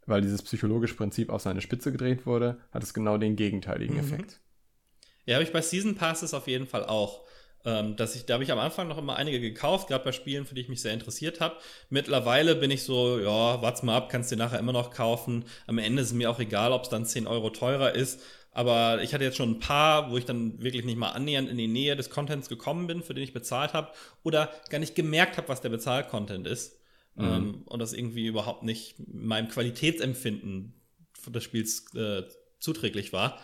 [0.09, 4.01] weil dieses psychologische Prinzip auf seine Spitze gedreht wurde, hat es genau den gegenteiligen Mhm.
[4.01, 4.41] Effekt.
[5.27, 7.25] Ja, habe ich bei Season Passes auf jeden Fall auch.
[7.65, 10.47] Ähm, dass ich, da habe ich am Anfang noch immer einige gekauft, gerade bei Spielen,
[10.47, 11.57] für die ich mich sehr interessiert habe.
[11.91, 15.45] Mittlerweile bin ich so, ja, warte mal ab, kannst dir nachher immer noch kaufen.
[15.67, 18.23] Am Ende ist es mir auch egal, ob es dann 10 Euro teurer ist.
[18.53, 21.59] Aber ich hatte jetzt schon ein paar, wo ich dann wirklich nicht mal annähernd in
[21.59, 23.93] die Nähe des Contents gekommen bin, für den ich bezahlt habe,
[24.23, 26.78] oder gar nicht gemerkt habe, was der Bezahl-Content ist.
[27.19, 27.25] Mhm.
[27.25, 30.75] Ähm, und das irgendwie überhaupt nicht meinem Qualitätsempfinden
[31.27, 32.23] des Spiels äh,
[32.59, 33.39] zuträglich war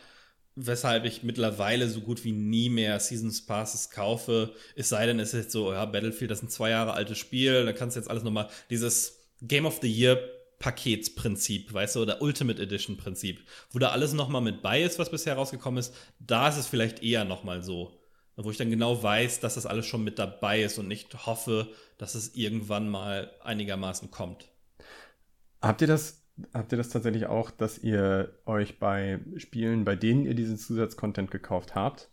[0.56, 4.54] weshalb ich mittlerweile so gut wie nie mehr Seasons Passes kaufe.
[4.76, 7.18] Es sei denn, es ist jetzt so, ja, Battlefield, das ist ein zwei Jahre altes
[7.18, 10.18] Spiel, da kannst du jetzt alles nochmal, dieses Game of the Year
[10.60, 15.10] Paketsprinzip, weißt du, oder Ultimate Edition Prinzip, wo da alles nochmal mit bei ist, was
[15.10, 18.00] bisher rausgekommen ist, da ist es vielleicht eher nochmal so.
[18.36, 21.68] Wo ich dann genau weiß, dass das alles schon mit dabei ist und nicht hoffe,
[21.98, 24.48] dass es irgendwann mal einigermaßen kommt.
[25.62, 30.26] Habt ihr das, habt ihr das tatsächlich auch, dass ihr euch bei Spielen, bei denen
[30.26, 32.10] ihr diesen Zusatzcontent gekauft habt,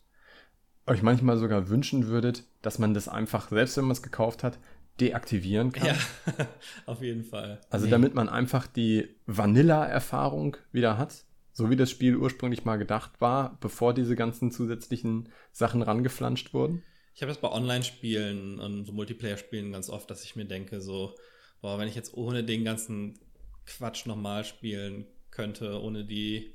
[0.86, 4.60] euch manchmal sogar wünschen würdet, dass man das einfach, selbst wenn man es gekauft hat,
[5.00, 5.88] deaktivieren kann?
[5.88, 6.48] Ja,
[6.86, 7.60] auf jeden Fall.
[7.72, 7.92] Also Nee.
[7.92, 11.24] damit man einfach die Vanilla-Erfahrung wieder hat?
[11.54, 16.84] So wie das Spiel ursprünglich mal gedacht war, bevor diese ganzen zusätzlichen Sachen rangeflanscht wurden?
[17.14, 21.14] Ich habe das bei Online-Spielen und so Multiplayer-Spielen ganz oft, dass ich mir denke, so,
[21.62, 23.20] boah, wenn ich jetzt ohne den ganzen
[23.66, 26.54] Quatsch nochmal spielen könnte, ohne die,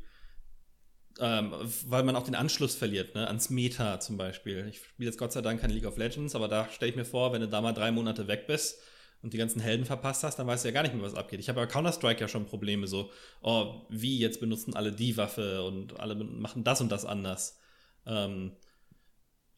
[1.21, 1.55] ähm,
[1.87, 4.67] weil man auch den Anschluss verliert, ne, ans Meta zum Beispiel.
[4.69, 7.05] Ich spiele jetzt Gott sei Dank kein League of Legends, aber da stelle ich mir
[7.05, 8.81] vor, wenn du da mal drei Monate weg bist
[9.27, 11.41] und die ganzen Helden verpasst hast, dann weißt du ja gar nicht mehr, was abgeht.
[11.41, 13.11] Ich habe bei Counter-Strike ja schon Probleme, so,
[13.43, 17.59] oh, wie, jetzt benutzen alle die Waffe und alle machen das und das anders.
[18.07, 18.53] Ähm,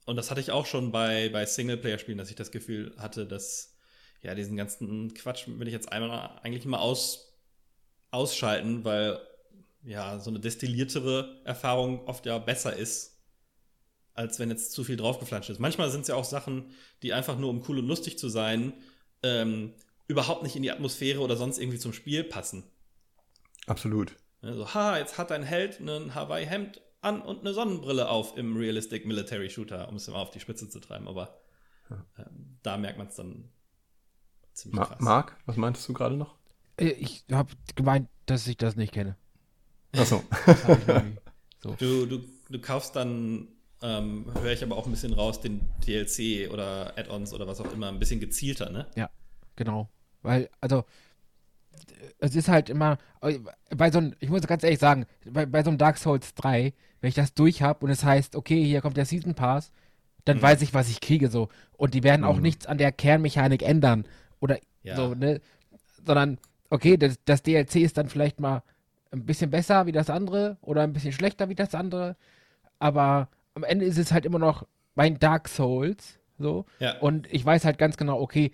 [0.07, 3.77] und das hatte ich auch schon bei, bei Singleplayer-Spielen, dass ich das Gefühl hatte, dass,
[4.23, 7.39] ja, diesen ganzen Quatsch will ich jetzt einmal eigentlich mal aus,
[8.11, 9.21] ausschalten, weil,
[9.85, 13.19] ja, so eine destilliertere Erfahrung oft ja besser ist,
[14.15, 15.61] als wenn jetzt zu viel draufgeflanscht ist.
[15.61, 16.71] Manchmal sind es ja auch Sachen,
[17.03, 18.73] die einfach nur, um cool und lustig zu sein,
[19.23, 19.75] ähm,
[20.07, 22.65] überhaupt nicht in die Atmosphäre oder sonst irgendwie zum Spiel passen.
[23.67, 24.17] Absolut.
[24.41, 29.07] Also, ha, jetzt hat dein Held ein Hawaii-Hemd an und eine Sonnenbrille auf im Realistic
[29.07, 31.09] Military Shooter, um es mal auf die Spitze zu treiben.
[31.09, 31.39] Aber
[31.91, 32.25] äh,
[32.63, 33.51] da merkt man es dann
[34.53, 35.01] ziemlich Ma krass.
[35.01, 36.37] Marc, was meintest du gerade noch?
[36.77, 39.17] Äh, ich habe gemeint, dass ich das nicht kenne.
[39.93, 40.23] Achso.
[41.63, 41.75] so.
[41.79, 43.49] du, du, du kaufst dann,
[43.83, 47.73] ähm, höre ich aber auch ein bisschen raus, den DLC oder Add-ons oder was auch
[47.73, 48.87] immer, ein bisschen gezielter, ne?
[48.97, 49.11] Ja,
[49.57, 49.89] genau.
[50.23, 50.85] Weil, also,
[52.19, 52.99] es ist halt immer,
[53.71, 56.73] bei so einem, ich muss ganz ehrlich sagen, bei, bei so einem Dark Souls 3,
[57.01, 59.71] wenn ich das durch habe und es heißt, okay, hier kommt der Season Pass,
[60.25, 60.43] dann mhm.
[60.43, 61.49] weiß ich, was ich kriege so.
[61.77, 62.29] Und die werden mhm.
[62.29, 64.05] auch nichts an der Kernmechanik ändern.
[64.41, 64.97] Oder ja.
[64.97, 65.41] so, ne?
[66.05, 66.39] Sondern,
[66.71, 68.63] okay, das, das DLC ist dann vielleicht mal
[69.11, 72.17] ein bisschen besser wie das andere oder ein bisschen schlechter wie das andere.
[72.79, 76.19] Aber am Ende ist es halt immer noch mein Dark Souls.
[76.39, 76.65] So.
[76.79, 76.99] Ja.
[76.99, 78.53] Und ich weiß halt ganz genau, okay,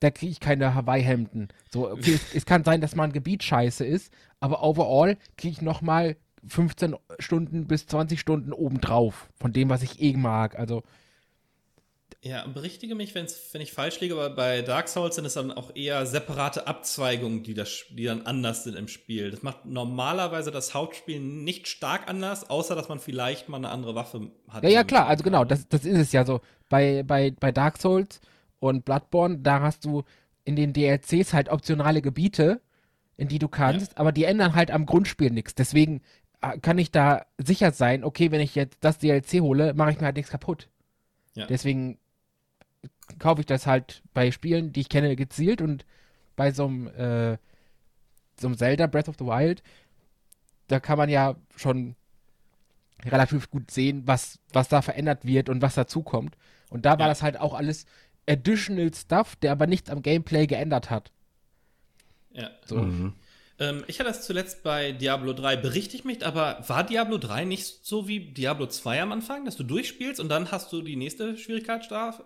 [0.00, 1.48] da kriege ich keine Hawaii-Hemden.
[1.70, 5.52] So, okay, es, es, kann sein, dass mal ein Gebiet scheiße ist, aber overall kriege
[5.52, 6.16] ich nochmal
[6.48, 10.58] 15 Stunden bis 20 Stunden obendrauf von dem, was ich eh mag.
[10.58, 10.82] Also.
[12.20, 13.26] Ja, berichtige mich, wenn
[13.60, 17.54] ich falsch liege, aber bei Dark Souls sind es dann auch eher separate Abzweigungen, die,
[17.54, 19.30] das, die dann anders sind im Spiel.
[19.30, 23.94] Das macht normalerweise das Hauptspiel nicht stark anders, außer dass man vielleicht mal eine andere
[23.94, 24.62] Waffe hat.
[24.62, 26.40] Ja, ja, klar, also genau, das, das ist es ja so.
[26.68, 28.20] Bei, bei, bei Dark Souls
[28.60, 30.04] und Bloodborne, da hast du
[30.44, 32.60] in den DLCs halt optionale Gebiete,
[33.16, 33.98] in die du kannst, ja.
[33.98, 35.54] aber die ändern halt am Grundspiel nichts.
[35.54, 36.02] Deswegen
[36.40, 40.00] äh, kann ich da sicher sein, okay, wenn ich jetzt das DLC hole, mache ich
[40.00, 40.68] mir halt nichts kaputt.
[41.34, 41.46] Ja.
[41.46, 41.98] Deswegen
[43.22, 45.86] kaufe ich das halt bei Spielen, die ich kenne, gezielt und
[46.34, 47.38] bei so einem, äh,
[48.36, 49.62] so einem Zelda Breath of the Wild,
[50.66, 51.94] da kann man ja schon
[53.04, 56.36] relativ gut sehen, was, was da verändert wird und was dazukommt.
[56.68, 57.08] Und da war ja.
[57.08, 57.86] das halt auch alles
[58.28, 61.12] Additional Stuff, der aber nichts am Gameplay geändert hat.
[62.32, 62.50] Ja.
[62.64, 62.78] So.
[62.78, 63.14] Mhm.
[63.60, 67.44] Ähm, ich hatte das zuletzt bei Diablo 3, berichte ich mich, aber war Diablo 3
[67.44, 70.96] nicht so wie Diablo 2 am Anfang, dass du durchspielst und dann hast du die
[70.96, 72.24] nächste Schwierigkeitsstufe,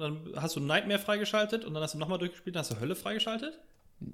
[0.00, 2.94] dann hast du Nightmare freigeschaltet und dann hast du nochmal durchgespielt, dann hast du Hölle
[2.94, 3.58] freigeschaltet?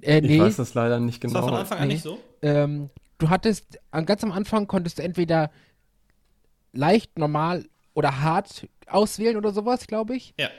[0.01, 0.35] Äh, nee.
[0.35, 1.33] Ich weiß das leider nicht genau.
[1.33, 1.93] Das war von Anfang an nee.
[1.95, 2.19] nicht so?
[2.41, 5.51] Ähm, du hattest, ganz am Anfang konntest du entweder
[6.73, 10.33] leicht, normal oder hart auswählen oder sowas, glaube ich.
[10.37, 10.49] Ja.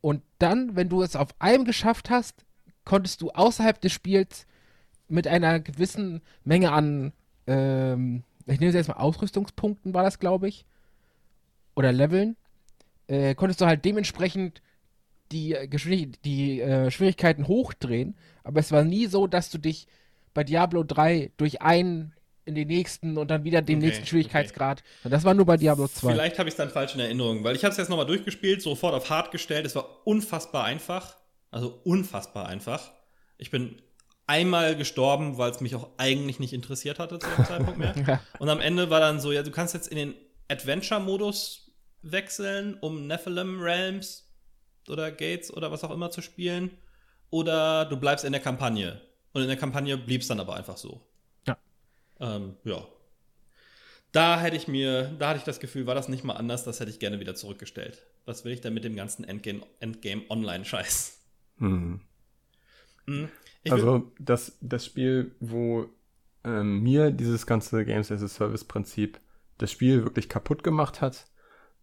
[0.00, 2.44] Und dann, wenn du es auf einem geschafft hast,
[2.84, 4.46] konntest du außerhalb des Spiels
[5.08, 7.12] mit einer gewissen Menge an,
[7.46, 10.66] ähm, ich nehme es jetzt mal Ausrüstungspunkten, war das, glaube ich,
[11.74, 12.36] oder Leveln,
[13.06, 14.62] äh, konntest du halt dementsprechend
[15.32, 15.56] die,
[16.24, 18.16] die äh, Schwierigkeiten hochdrehen.
[18.42, 19.86] Aber es war nie so, dass du dich
[20.32, 22.14] bei Diablo 3 durch einen
[22.44, 24.82] in den nächsten und dann wieder den okay, nächsten Schwierigkeitsgrad.
[25.00, 25.10] Okay.
[25.10, 26.12] Das war nur bei Diablo 2.
[26.12, 28.60] Vielleicht habe ich es dann falsch in Erinnerung, weil ich habe es jetzt nochmal durchgespielt,
[28.60, 29.64] sofort auf hart gestellt.
[29.64, 31.16] Es war unfassbar einfach.
[31.50, 32.90] Also unfassbar einfach.
[33.38, 33.80] Ich bin
[34.26, 37.94] einmal gestorben, weil es mich auch eigentlich nicht interessiert hatte zu dem Zeitpunkt mehr.
[38.06, 38.20] ja.
[38.38, 40.14] Und am Ende war dann so, ja, du kannst jetzt in den
[40.48, 41.63] Adventure-Modus
[42.10, 44.30] wechseln, um Nephilim Realms
[44.88, 46.70] oder Gates oder was auch immer zu spielen.
[47.30, 49.00] Oder du bleibst in der Kampagne.
[49.32, 51.00] Und in der Kampagne blieb es dann aber einfach so.
[52.20, 52.86] Ähm, ja.
[54.12, 56.78] Da hätte ich mir, da hatte ich das Gefühl, war das nicht mal anders, das
[56.78, 58.06] hätte ich gerne wieder zurückgestellt.
[58.26, 61.20] Was will ich denn mit dem ganzen Endgame, Endgame Online-Scheiß?
[61.58, 62.00] Hm.
[63.06, 63.28] Hm.
[63.68, 65.88] Also das, das Spiel, wo
[66.44, 69.18] ähm, mir dieses ganze Games as a Service Prinzip
[69.58, 71.26] das Spiel wirklich kaputt gemacht hat,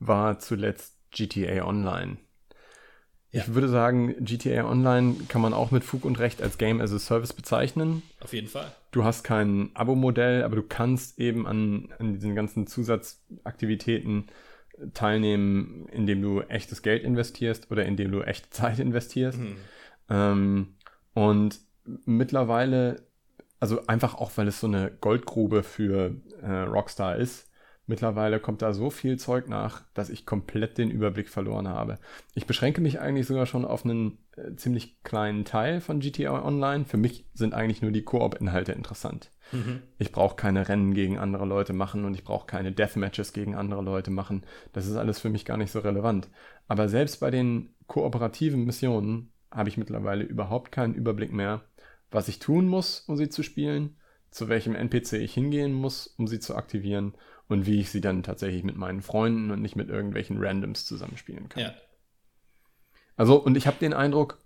[0.02, 2.18] war zuletzt GTA Online.
[3.32, 3.44] Ja.
[3.44, 6.92] Ich würde sagen, GTA Online kann man auch mit Fug und Recht als Game as
[6.92, 8.04] a Service bezeichnen.
[8.20, 8.76] Auf jeden Fall.
[8.92, 14.26] Du hast kein Abo-Modell, aber du kannst eben an, an diesen ganzen Zusatzaktivitäten
[14.94, 19.40] teilnehmen, indem du echtes Geld investierst oder indem du echte Zeit investierst.
[19.40, 19.56] Mhm.
[20.10, 20.68] Ähm,
[21.14, 21.62] und
[22.06, 23.04] mittlerweile
[23.62, 27.48] also einfach auch, weil es so eine Goldgrube für äh, Rockstar ist.
[27.88, 31.98] Mittlerweile kommt da so viel Zeug nach, dass ich komplett den Überblick verloren habe.
[32.36, 36.86] Ich beschränke mich eigentlich sogar schon auf einen äh, ziemlich kleinen Teil von GTA Online.
[36.86, 39.32] Für mich sind eigentlich nur die Koop-Inhalte interessant.
[39.52, 39.82] Mhm.
[39.98, 43.82] Ich brauche keine Rennen gegen andere Leute machen und ich brauche keine Deathmatches gegen andere
[43.82, 44.46] Leute machen.
[44.74, 46.30] Das ist alles für mich gar nicht so relevant.
[46.68, 51.62] Aber selbst bei den kooperativen Missionen habe ich mittlerweile überhaupt keinen Überblick mehr,
[52.12, 53.98] was ich tun muss, um sie zu spielen,
[54.30, 57.16] zu welchem NPC ich hingehen muss, um sie zu aktivieren
[57.52, 61.50] und wie ich sie dann tatsächlich mit meinen Freunden und nicht mit irgendwelchen Randoms zusammenspielen
[61.50, 61.64] kann.
[61.64, 61.74] Ja.
[63.18, 64.40] Also, und ich habe den Eindruck,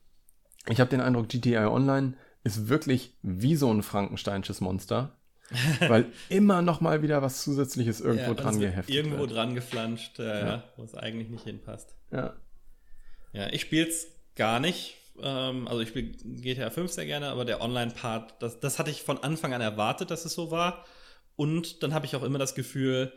[0.68, 5.16] ich habe den Eindruck, GTA Online ist wirklich wie so ein Frankensteinsches Monster.
[5.80, 9.34] weil immer noch mal wieder was Zusätzliches irgendwo ja, dran geheftet Irgendwo wird.
[9.34, 10.64] dran geflanscht, äh, ja.
[10.76, 11.94] wo es eigentlich nicht hinpasst.
[12.12, 12.34] Ja.
[13.32, 14.96] Ja, ich spiele es gar nicht.
[15.22, 19.04] Ähm, also ich spiele GTA 5 sehr gerne, aber der Online-Part, das, das hatte ich
[19.04, 20.84] von Anfang an erwartet, dass es so war.
[21.36, 23.12] Und dann habe ich auch immer das Gefühl,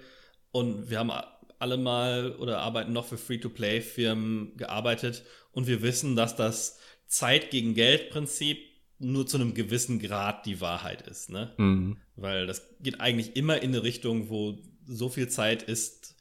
[0.50, 1.12] und wir haben
[1.58, 7.74] alle mal oder arbeiten noch für Free-to-Play-Firmen gearbeitet und wir wissen, dass das Zeit gegen
[7.74, 8.58] Geld-Prinzip
[8.98, 11.54] nur zu einem gewissen Grad die Wahrheit ist, ne?
[11.56, 11.98] Mhm.
[12.16, 16.16] Weil das geht eigentlich immer in eine Richtung, wo so viel Zeit ist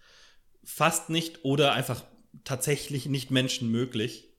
[0.64, 2.04] fast nicht oder einfach
[2.44, 4.30] tatsächlich nicht menschenmöglich,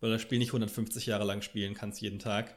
[0.00, 2.56] weil das Spiel nicht 150 Jahre lang spielen kannst jeden Tag,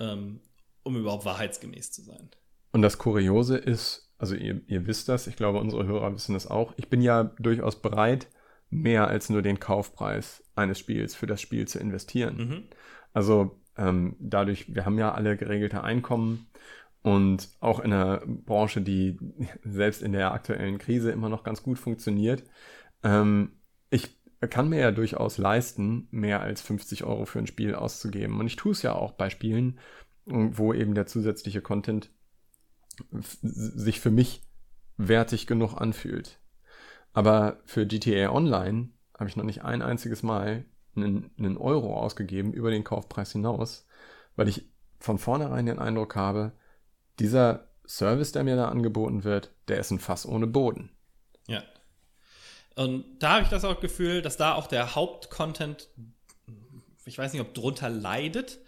[0.00, 0.40] ähm,
[0.82, 2.30] um überhaupt wahrheitsgemäß zu sein.
[2.76, 6.46] Und das Kuriose ist, also ihr, ihr wisst das, ich glaube, unsere Hörer wissen das
[6.46, 6.74] auch.
[6.76, 8.28] Ich bin ja durchaus bereit,
[8.68, 12.36] mehr als nur den Kaufpreis eines Spiels für das Spiel zu investieren.
[12.36, 12.62] Mhm.
[13.14, 16.48] Also ähm, dadurch, wir haben ja alle geregelte Einkommen
[17.00, 19.16] und auch in einer Branche, die
[19.64, 22.44] selbst in der aktuellen Krise immer noch ganz gut funktioniert.
[23.02, 23.52] Ähm,
[23.88, 24.18] ich
[24.50, 28.38] kann mir ja durchaus leisten, mehr als 50 Euro für ein Spiel auszugeben.
[28.38, 29.78] Und ich tue es ja auch bei Spielen,
[30.26, 32.10] wo eben der zusätzliche Content
[33.42, 34.42] sich für mich
[34.96, 36.40] wertig genug anfühlt.
[37.12, 42.70] Aber für GTA Online habe ich noch nicht ein einziges Mal einen, Euro ausgegeben über
[42.70, 43.86] den Kaufpreis hinaus,
[44.34, 44.66] weil ich
[44.98, 46.52] von vornherein den Eindruck habe,
[47.18, 50.90] dieser Service, der mir da angeboten wird, der ist ein Fass ohne Boden.
[51.46, 51.62] Ja.
[52.74, 55.88] Und da habe ich das auch Gefühl, dass da auch der Hauptcontent,
[57.04, 58.58] ich weiß nicht, ob drunter leidet,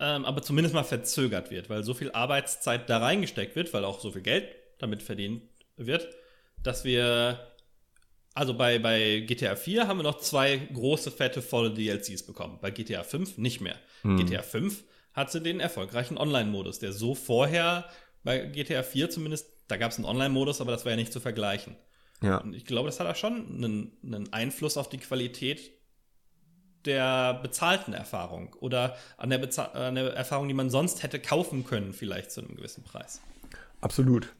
[0.00, 4.00] ähm, aber zumindest mal verzögert wird, weil so viel Arbeitszeit da reingesteckt wird, weil auch
[4.00, 5.42] so viel Geld damit verdient
[5.76, 6.08] wird,
[6.62, 7.38] dass wir,
[8.34, 12.58] also bei, bei GTA 4 haben wir noch zwei große, fette, volle DLCs bekommen.
[12.60, 13.76] Bei GTA 5 nicht mehr.
[14.02, 14.16] Hm.
[14.18, 17.88] GTA 5 hatte den erfolgreichen Online-Modus, der so vorher
[18.22, 21.20] bei GTA 4 zumindest, da gab es einen Online-Modus, aber das war ja nicht zu
[21.20, 21.76] vergleichen.
[22.22, 22.38] Ja.
[22.38, 25.70] Und ich glaube, das hat auch schon einen, einen Einfluss auf die Qualität
[26.84, 29.40] der bezahlten Erfahrung oder an der,
[29.74, 33.20] an der Erfahrung, die man sonst hätte kaufen können, vielleicht zu einem gewissen Preis.
[33.80, 34.34] Absolut.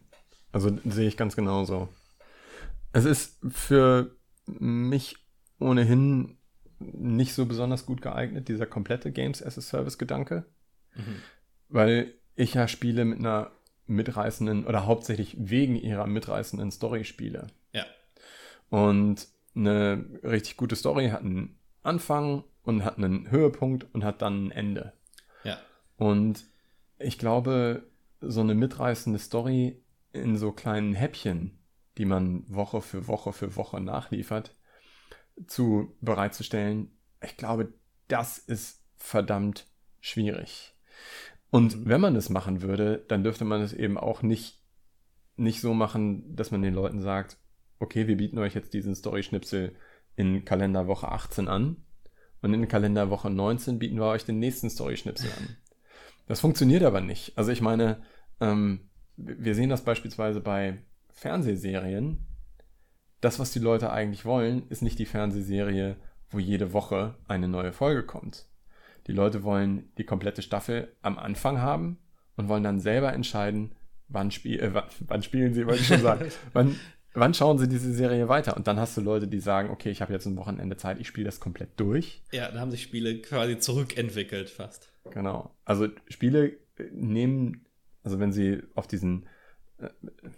[0.52, 1.88] Also sehe ich ganz genauso.
[2.92, 4.16] Es ist für
[4.46, 5.16] mich
[5.58, 6.38] ohnehin
[6.78, 10.44] nicht so besonders gut geeignet, dieser komplette Games as a Service-Gedanke,
[10.94, 11.22] mhm.
[11.68, 13.50] weil ich ja Spiele mit einer
[13.86, 17.48] mitreißenden oder hauptsächlich wegen ihrer mitreißenden Story spiele.
[17.72, 17.84] Ja.
[18.70, 21.57] Und eine richtig gute Story hat einen
[21.88, 24.92] Anfang und hat einen Höhepunkt und hat dann ein Ende.
[25.42, 25.58] Ja.
[25.96, 26.44] Und
[26.98, 27.84] ich glaube,
[28.20, 29.82] so eine mitreißende Story
[30.12, 31.58] in so kleinen Häppchen,
[31.96, 34.54] die man Woche für Woche für Woche nachliefert,
[35.46, 36.90] zu bereitzustellen,
[37.22, 37.72] ich glaube,
[38.08, 39.66] das ist verdammt
[40.00, 40.74] schwierig.
[41.50, 41.88] Und mhm.
[41.88, 44.60] wenn man das machen würde, dann dürfte man es eben auch nicht,
[45.36, 47.38] nicht so machen, dass man den Leuten sagt,
[47.78, 49.74] okay, wir bieten euch jetzt diesen Story-Schnipsel
[50.18, 51.76] in Kalenderwoche 18 an
[52.42, 55.56] und in Kalenderwoche 19 bieten wir euch den nächsten Story-Schnipsel an.
[56.26, 57.38] Das funktioniert aber nicht.
[57.38, 58.02] Also ich meine,
[58.40, 62.26] ähm, wir sehen das beispielsweise bei Fernsehserien.
[63.20, 65.96] Das, was die Leute eigentlich wollen, ist nicht die Fernsehserie,
[66.30, 68.48] wo jede Woche eine neue Folge kommt.
[69.06, 71.98] Die Leute wollen die komplette Staffel am Anfang haben
[72.36, 73.76] und wollen dann selber entscheiden,
[74.08, 76.74] wann, spiel, äh, wann, wann spielen sie, wollte ich schon sagen, wann,
[77.20, 78.56] wann schauen sie diese Serie weiter?
[78.56, 81.06] Und dann hast du Leute, die sagen, okay, ich habe jetzt ein Wochenende Zeit, ich
[81.06, 82.22] spiele das komplett durch.
[82.32, 84.92] Ja, da haben sich Spiele quasi zurückentwickelt fast.
[85.10, 85.54] Genau.
[85.64, 86.56] Also Spiele
[86.92, 87.66] nehmen,
[88.02, 89.26] also wenn sie auf diesen
[89.78, 89.88] äh,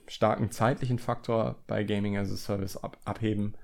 [0.06, 3.56] starken zeitlichen Faktor bei Gaming as a Service ab, abheben,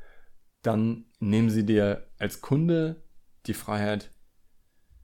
[0.62, 3.02] dann nehmen sie dir als Kunde
[3.46, 4.10] die Freiheit,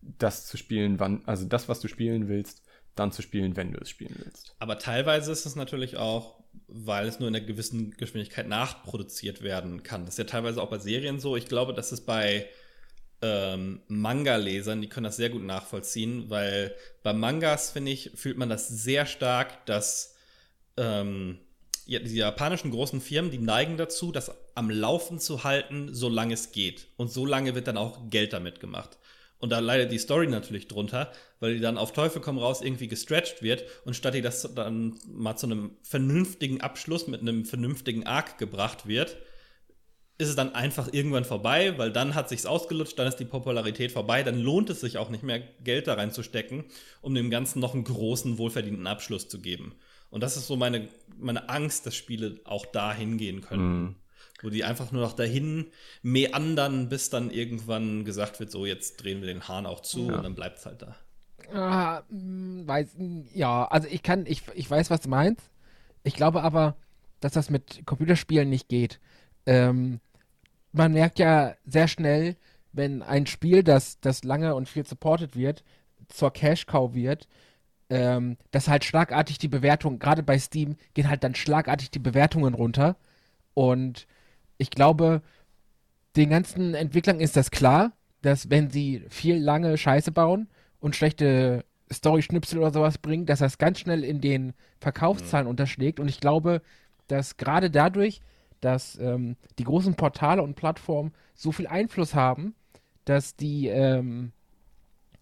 [0.00, 3.78] das zu spielen, wann, also das, was du spielen willst, dann zu spielen, wenn du
[3.80, 4.54] es spielen willst.
[4.58, 6.41] Aber teilweise ist es natürlich auch
[6.74, 10.04] weil es nur in einer gewissen Geschwindigkeit nachproduziert werden kann.
[10.04, 11.36] Das ist ja teilweise auch bei Serien so.
[11.36, 12.48] Ich glaube, dass es bei
[13.20, 18.48] ähm, Manga-Lesern, die können das sehr gut nachvollziehen, weil bei Mangas, finde ich, fühlt man
[18.48, 20.16] das sehr stark, dass
[20.76, 21.38] ähm,
[21.86, 26.52] ja, die japanischen großen Firmen, die neigen dazu, das am Laufen zu halten, solange es
[26.52, 26.88] geht.
[26.96, 28.98] Und so lange wird dann auch Geld damit gemacht.
[29.42, 32.86] Und da leidet die Story natürlich drunter, weil die dann auf Teufel komm raus irgendwie
[32.86, 38.06] gestretched wird und statt die das dann mal zu einem vernünftigen Abschluss mit einem vernünftigen
[38.06, 39.18] Arc gebracht wird,
[40.16, 43.90] ist es dann einfach irgendwann vorbei, weil dann hat sich's ausgelutscht, dann ist die Popularität
[43.90, 46.62] vorbei, dann lohnt es sich auch nicht mehr Geld da reinzustecken,
[47.00, 49.74] um dem Ganzen noch einen großen wohlverdienten Abschluss zu geben.
[50.08, 50.88] Und das ist so meine,
[51.18, 53.82] meine Angst, dass Spiele auch da hingehen können.
[53.82, 53.94] Mhm.
[54.42, 55.70] Wo die einfach nur noch dahin
[56.02, 60.16] meandern, bis dann irgendwann gesagt wird, so jetzt drehen wir den Hahn auch zu ja.
[60.16, 60.96] und dann bleibt es halt da.
[61.52, 62.96] Ah, hm, weiß,
[63.34, 65.50] ja, also ich kann, ich, ich weiß, was du meinst.
[66.02, 66.76] Ich glaube aber,
[67.20, 69.00] dass das mit Computerspielen nicht geht.
[69.46, 70.00] Ähm,
[70.72, 72.36] man merkt ja sehr schnell,
[72.72, 75.62] wenn ein Spiel, das, das lange und viel supported wird,
[76.08, 77.28] zur Cash-Cow wird,
[77.90, 82.54] ähm, dass halt schlagartig die Bewertung, gerade bei Steam, gehen halt dann schlagartig die Bewertungen
[82.54, 82.96] runter.
[83.54, 84.06] Und
[84.58, 85.22] ich glaube,
[86.16, 90.48] den ganzen Entwicklern ist das klar, dass wenn sie viel lange Scheiße bauen
[90.80, 95.50] und schlechte Story-Schnipsel oder sowas bringen, dass das ganz schnell in den Verkaufszahlen mhm.
[95.50, 96.00] unterschlägt.
[96.00, 96.62] Und ich glaube,
[97.08, 98.20] dass gerade dadurch,
[98.60, 102.54] dass ähm, die großen Portale und Plattformen so viel Einfluss haben,
[103.04, 104.32] dass die, ähm,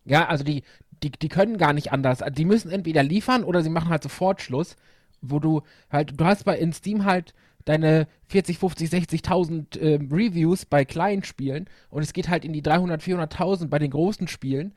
[0.05, 0.63] ja, also die,
[1.03, 2.23] die, die können gar nicht anders.
[2.33, 4.77] Die müssen entweder liefern oder sie machen halt sofort Schluss,
[5.23, 7.35] wo du halt, du hast bei in Steam halt
[7.65, 12.63] deine 40, 50, 60.000 äh, Reviews bei kleinen Spielen und es geht halt in die
[12.63, 14.75] 300, 400.000 bei den großen Spielen.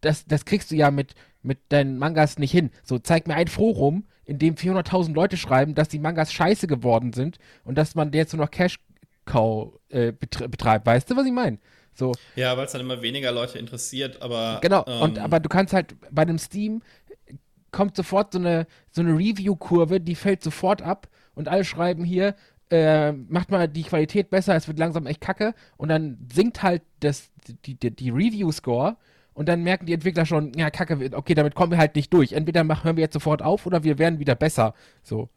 [0.00, 2.70] Das, das kriegst du ja mit, mit deinen Mangas nicht hin.
[2.82, 7.12] So, zeig mir ein Forum, in dem 400.000 Leute schreiben, dass die Mangas scheiße geworden
[7.12, 10.86] sind und dass man jetzt nur noch Cash-Cow äh, betreibt.
[10.86, 11.58] Weißt du, was ich meine?
[11.94, 12.12] So.
[12.34, 14.58] Ja, weil es dann immer weniger Leute interessiert, aber.
[14.60, 16.82] Genau, ähm, und aber du kannst halt bei einem Steam
[17.70, 22.34] kommt sofort so eine, so eine Review-Kurve, die fällt sofort ab und alle schreiben hier,
[22.70, 26.82] äh, macht mal die Qualität besser, es wird langsam echt kacke und dann sinkt halt
[26.98, 27.30] das,
[27.64, 28.96] die, die, die Review-Score
[29.34, 32.32] und dann merken die Entwickler schon, ja, kacke, okay, damit kommen wir halt nicht durch.
[32.32, 34.74] Entweder machen, hören wir jetzt sofort auf oder wir werden wieder besser.
[35.02, 35.28] So.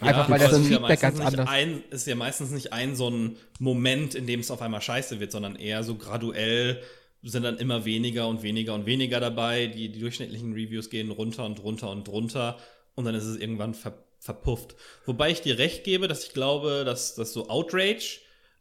[0.00, 2.06] Einfach weil das Feedback ja ganz anders ein, ist.
[2.06, 5.56] ja meistens nicht ein so ein Moment, in dem es auf einmal scheiße wird, sondern
[5.56, 6.82] eher so graduell
[7.22, 9.68] sind dann immer weniger und weniger und weniger dabei.
[9.68, 12.58] Die, die durchschnittlichen Reviews gehen runter und runter und runter
[12.94, 13.94] und dann ist es irgendwann ver,
[14.24, 14.74] verpufft.
[15.04, 18.20] Wobei ich dir recht gebe, dass ich glaube, dass, dass so Outrage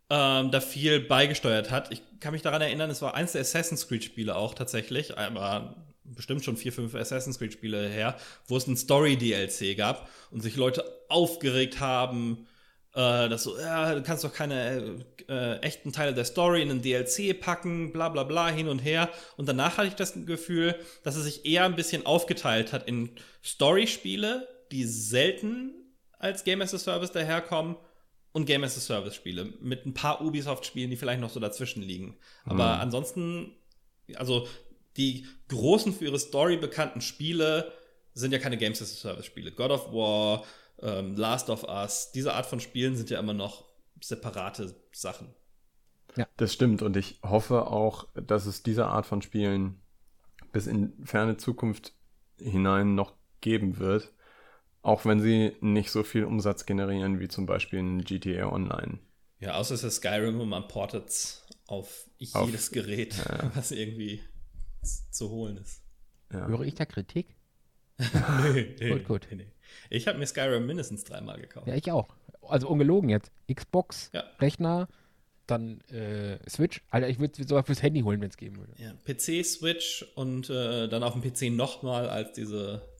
[0.09, 1.89] ähm, da viel beigesteuert hat.
[1.93, 6.43] Ich kann mich daran erinnern, es war eins der Assassin's Creed-Spiele auch tatsächlich, aber bestimmt
[6.43, 11.79] schon vier, fünf Assassin's Creed-Spiele her, wo es ein Story-DLC gab und sich Leute aufgeregt
[11.79, 12.45] haben,
[12.93, 16.81] äh, dass so, ja, du kannst doch keine äh, echten Teile der Story in einen
[16.81, 19.09] DLC packen, bla bla bla, hin und her.
[19.37, 23.11] Und danach hatte ich das Gefühl, dass es sich eher ein bisschen aufgeteilt hat in
[23.41, 25.73] Story-Spiele, die selten
[26.17, 27.75] als Game as a Service daherkommen
[28.31, 31.39] und Game as a Service Spiele mit ein paar Ubisoft Spielen, die vielleicht noch so
[31.39, 32.17] dazwischen liegen.
[32.45, 32.81] Aber mhm.
[32.81, 33.55] ansonsten,
[34.15, 34.47] also
[34.97, 37.71] die großen für ihre Story bekannten Spiele
[38.13, 39.51] sind ja keine Games as a Service Spiele.
[39.51, 40.43] God of War,
[40.81, 43.65] ähm, Last of Us, diese Art von Spielen sind ja immer noch
[44.01, 45.33] separate Sachen.
[46.15, 46.27] Ja.
[46.37, 49.81] Das stimmt und ich hoffe auch, dass es diese Art von Spielen
[50.51, 51.93] bis in ferne Zukunft
[52.37, 54.13] hinein noch geben wird,
[54.83, 58.99] auch wenn sie nicht so viel Umsatz generieren wie zum Beispiel in GTA Online.
[59.39, 63.51] Ja, außer es ist Skyrim und man portet auf jedes auf, Gerät, ja.
[63.55, 64.21] was irgendwie
[65.09, 65.81] zu holen ist.
[66.31, 66.47] Ja.
[66.47, 67.35] Höre ich da Kritik?
[67.97, 69.27] nee, nee, gut, gut.
[69.31, 69.51] Nee, nee.
[69.89, 71.67] Ich habe mir Skyrim mindestens dreimal gekauft.
[71.67, 72.15] Ja, ich auch.
[72.41, 73.31] Also ungelogen jetzt.
[73.53, 74.23] Xbox, ja.
[74.39, 74.89] Rechner,
[75.47, 76.81] dann äh, Switch.
[76.89, 78.73] Alter, ich würde es sogar fürs Handy holen, wenn es geben würde.
[78.77, 82.92] Ja, PC, Switch und äh, dann auf dem PC nochmal als diese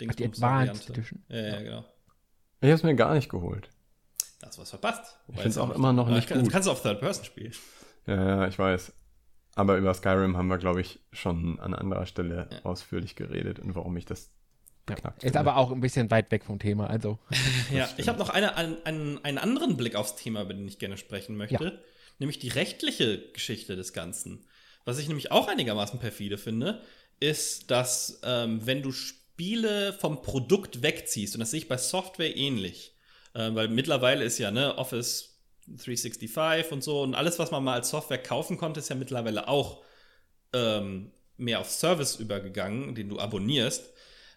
[0.00, 1.22] Dings die Advanced Edition.
[1.28, 1.84] Ja, ja, genau.
[2.60, 3.70] Ich habe es mir gar nicht geholt.
[4.40, 5.18] Da hast was verpasst.
[5.28, 6.50] ich finde es auch immer noch nicht kann, gut.
[6.50, 7.52] Kannst du auf Third Person spielen.
[8.06, 8.92] Ja, ja, ich weiß.
[9.54, 12.64] Aber über Skyrim haben wir, glaube ich, schon an anderer Stelle ja.
[12.64, 14.30] ausführlich geredet und warum ich das
[14.86, 17.18] beknackt Ist aber auch ein bisschen weit weg vom Thema, also.
[17.72, 20.96] ja, ich habe noch eine, einen, einen anderen Blick aufs Thema, über den ich gerne
[20.96, 21.62] sprechen möchte.
[21.62, 21.72] Ja.
[22.18, 24.46] Nämlich die rechtliche Geschichte des Ganzen.
[24.84, 26.82] Was ich nämlich auch einigermaßen perfide finde,
[27.18, 28.92] ist, dass ähm, wenn du
[29.40, 32.94] Spiele vom Produkt wegziehst, und das sehe ich bei Software ähnlich,
[33.32, 37.72] äh, weil mittlerweile ist ja ne, Office 365 und so und alles, was man mal
[37.72, 39.82] als Software kaufen konnte, ist ja mittlerweile auch
[40.52, 43.90] ähm, mehr auf Service übergegangen, den du abonnierst,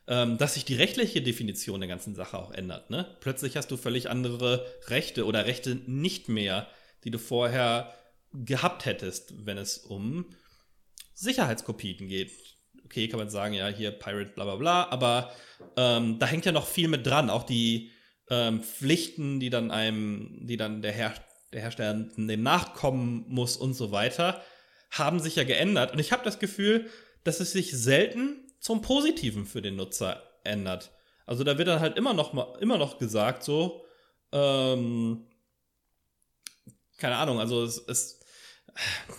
[0.08, 2.89] ähm, dass sich die rechtliche Definition der ganzen Sache auch ändert.
[2.89, 3.06] Ne?
[3.20, 6.66] Plötzlich hast du völlig andere Rechte oder Rechte nicht mehr,
[7.04, 7.93] die du vorher
[8.32, 10.30] gehabt hättest, wenn es um
[11.14, 12.32] Sicherheitskopien geht.
[12.94, 15.32] Okay, kann man sagen, ja, hier Pirate, bla bla bla, aber
[15.78, 17.32] ähm, da hängt ja noch viel mit dran.
[17.32, 17.89] Auch die
[18.30, 21.16] ähm, Pflichten, die dann einem, die dann der, Her
[21.54, 24.44] der Hersteller dem nachkommen muss und so weiter,
[24.91, 25.91] haben sich ja geändert.
[25.91, 26.88] Und ich habe das Gefühl,
[27.24, 30.91] dass es sich selten zum Positiven für den Nutzer ändert.
[31.26, 33.84] Also da wird dann halt immer noch mal, immer noch gesagt, so,
[34.32, 35.26] ähm,
[36.98, 38.20] keine Ahnung, also es, es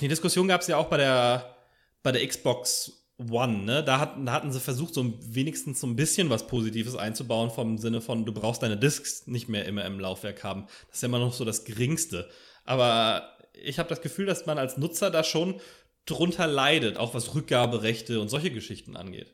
[0.00, 1.56] die Diskussion gab es ja auch bei der,
[2.04, 3.84] bei der Xbox One, ne?
[3.84, 7.78] Da, hat, da hatten sie versucht, so wenigstens so ein bisschen was Positives einzubauen, vom
[7.78, 10.66] Sinne von, du brauchst deine Discs nicht mehr immer im Laufwerk haben.
[10.88, 12.28] Das ist ja immer noch so das Geringste.
[12.64, 15.60] Aber ich habe das Gefühl, dass man als Nutzer da schon
[16.06, 19.32] drunter leidet, auch was Rückgaberechte und solche Geschichten angeht.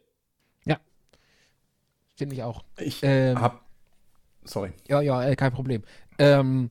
[0.66, 0.78] Ja.
[2.16, 2.62] Finde ich auch.
[2.78, 3.64] Ich ähm, hab.
[4.44, 4.72] Sorry.
[4.88, 5.82] Ja, ja, äh, kein Problem.
[6.18, 6.70] Ähm,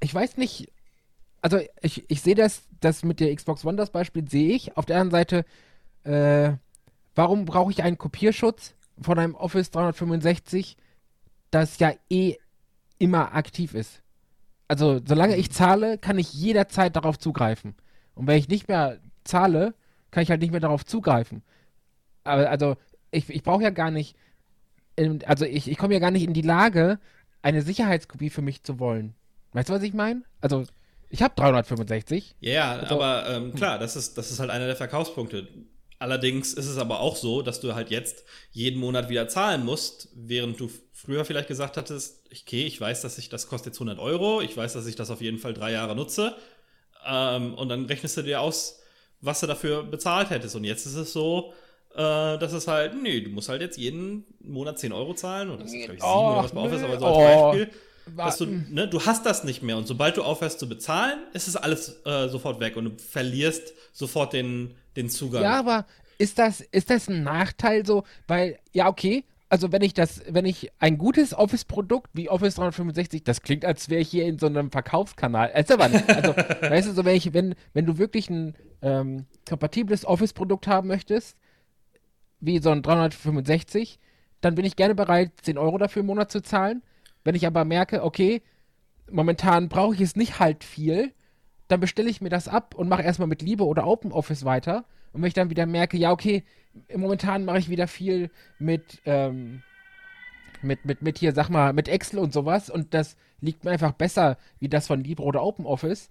[0.00, 0.70] ich weiß nicht,
[1.40, 4.76] also ich, ich sehe das, das mit der Xbox One, das Beispiel sehe ich.
[4.76, 5.44] Auf der anderen Seite,
[6.06, 6.56] äh,
[7.14, 10.76] warum brauche ich einen Kopierschutz von einem Office 365,
[11.50, 12.36] das ja eh
[12.98, 14.02] immer aktiv ist?
[14.68, 17.74] Also, solange ich zahle, kann ich jederzeit darauf zugreifen.
[18.14, 19.74] Und wenn ich nicht mehr zahle,
[20.10, 21.42] kann ich halt nicht mehr darauf zugreifen.
[22.24, 22.76] Aber also,
[23.10, 24.16] ich, ich brauche ja gar nicht,
[25.24, 26.98] also ich, ich komme ja gar nicht in die Lage,
[27.42, 29.14] eine Sicherheitskopie für mich zu wollen.
[29.52, 30.22] Weißt du, was ich meine?
[30.40, 30.64] Also,
[31.08, 32.34] ich habe 365.
[32.40, 35.46] Ja, yeah, also, aber ähm, klar, das ist, das ist halt einer der Verkaufspunkte.
[35.98, 40.08] Allerdings ist es aber auch so, dass du halt jetzt jeden Monat wieder zahlen musst,
[40.14, 43.98] während du früher vielleicht gesagt hattest, okay, ich weiß, dass ich das kostet jetzt 100
[43.98, 46.36] Euro, ich weiß, dass ich das auf jeden Fall drei Jahre nutze,
[47.06, 48.80] ähm, und dann rechnest du dir aus,
[49.20, 50.56] was du dafür bezahlt hättest.
[50.56, 51.54] Und jetzt ist es so,
[51.94, 55.62] äh, dass es halt, nee, du musst halt jetzt jeden Monat 10 Euro zahlen, und
[55.62, 57.52] das ist, glaube ich, 7 oh, oder was bei Office, aber so als oh.
[57.52, 57.70] Beispiel
[58.16, 61.48] dass du, ne, du hast das nicht mehr und sobald du aufhörst zu bezahlen, ist
[61.48, 65.42] es alles äh, sofort weg und du verlierst sofort den, den Zugang.
[65.42, 65.86] Ja, aber
[66.18, 68.04] ist das, ist das ein Nachteil so?
[68.26, 73.22] Weil, ja, okay, also wenn ich das, wenn ich ein gutes Office-Produkt wie Office 365,
[73.22, 75.52] das klingt, als wäre ich hier in so einem Verkaufskanal.
[75.52, 76.08] Also, aber nicht.
[76.08, 80.88] also weißt du, so wenn ich, wenn, wenn du wirklich ein ähm, kompatibles Office-Produkt haben
[80.88, 81.36] möchtest,
[82.40, 83.98] wie so ein 365,
[84.40, 86.82] dann bin ich gerne bereit, 10 Euro dafür im Monat zu zahlen.
[87.26, 88.40] Wenn ich aber merke, okay,
[89.10, 91.12] momentan brauche ich es nicht halt viel,
[91.66, 94.84] dann bestelle ich mir das ab und mache erstmal mit Liebe oder Open Office weiter.
[95.12, 96.44] Und wenn ich dann wieder merke, ja, okay,
[96.94, 99.64] momentan mache ich wieder viel mit, ähm,
[100.62, 103.90] mit, mit, mit hier, sag mal, mit Excel und sowas und das liegt mir einfach
[103.90, 106.10] besser wie das von Libre oder Open Office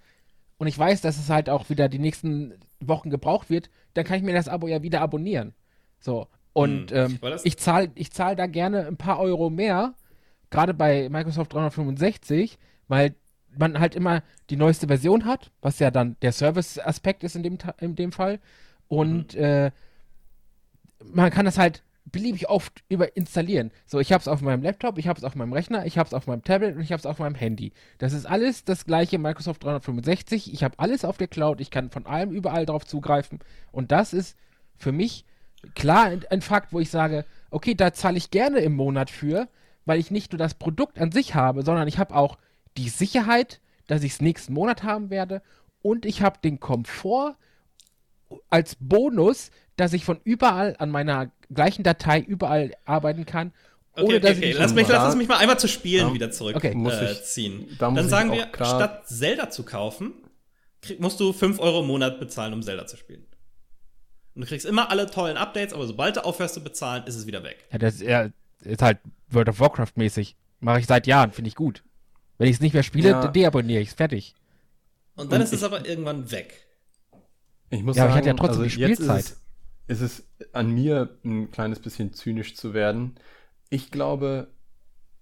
[0.58, 4.18] und ich weiß, dass es halt auch wieder die nächsten Wochen gebraucht wird, dann kann
[4.18, 5.54] ich mir das Abo ja wieder abonnieren.
[5.98, 6.28] So.
[6.52, 9.94] Und hm, ähm, ich zahle ich zahl da gerne ein paar Euro mehr,
[10.56, 13.16] gerade bei Microsoft 365, weil
[13.58, 17.58] man halt immer die neueste Version hat, was ja dann der Service-Aspekt ist in dem,
[17.80, 18.40] in dem Fall.
[18.88, 19.44] Und mhm.
[19.44, 19.72] äh,
[21.04, 23.72] man kann das halt beliebig oft über installieren.
[23.86, 26.08] So, ich habe es auf meinem Laptop, ich habe es auf meinem Rechner, ich habe
[26.08, 27.74] es auf meinem Tablet und ich habe es auf meinem Handy.
[27.98, 30.54] Das ist alles das gleiche Microsoft 365.
[30.54, 33.40] Ich habe alles auf der Cloud, ich kann von allem überall drauf zugreifen.
[33.72, 34.38] Und das ist
[34.78, 35.26] für mich
[35.74, 39.48] klar ein, ein Fakt, wo ich sage, okay, da zahle ich gerne im Monat für,
[39.86, 42.38] weil ich nicht nur das Produkt an sich habe, sondern ich habe auch
[42.78, 45.42] die Sicherheit, dass ich es nächsten Monat haben werde
[45.82, 47.36] und ich habe den Komfort
[48.50, 53.54] als Bonus, dass ich von überall an meiner gleichen Datei überall arbeiten kann.
[53.94, 54.52] Okay, okay, okay.
[54.54, 56.14] Lass, mich, lass mich mal einmal zu Spielen ja.
[56.14, 56.86] wieder zurückziehen.
[56.86, 57.06] Okay.
[57.06, 57.76] Äh, ziehen.
[57.80, 60.14] da Dann sagen wir, statt Zelda zu kaufen,
[60.82, 63.26] krieg, musst du 5 Euro im Monat bezahlen, um Zelda zu spielen.
[64.34, 67.26] Und du kriegst immer alle tollen Updates, aber sobald du aufhörst zu bezahlen, ist es
[67.26, 67.66] wieder weg.
[67.72, 68.30] Ja, das ist, ja,
[68.66, 69.00] ist halt
[69.30, 70.36] World of Warcraft mäßig.
[70.60, 71.84] Mache ich seit Jahren, finde ich gut.
[72.38, 73.28] Wenn ich es nicht mehr spiele, ja.
[73.28, 73.94] deabonniere ich es.
[73.94, 74.36] Fertig.
[75.16, 76.68] Und dann Und ist es aber irgendwann weg.
[77.70, 79.20] Ich muss ja, sagen, ich hatte ja trotzdem also die Spielzeit.
[79.20, 79.42] Ist
[79.88, 83.16] es, ist es an mir ein kleines bisschen zynisch zu werden.
[83.70, 84.54] Ich glaube,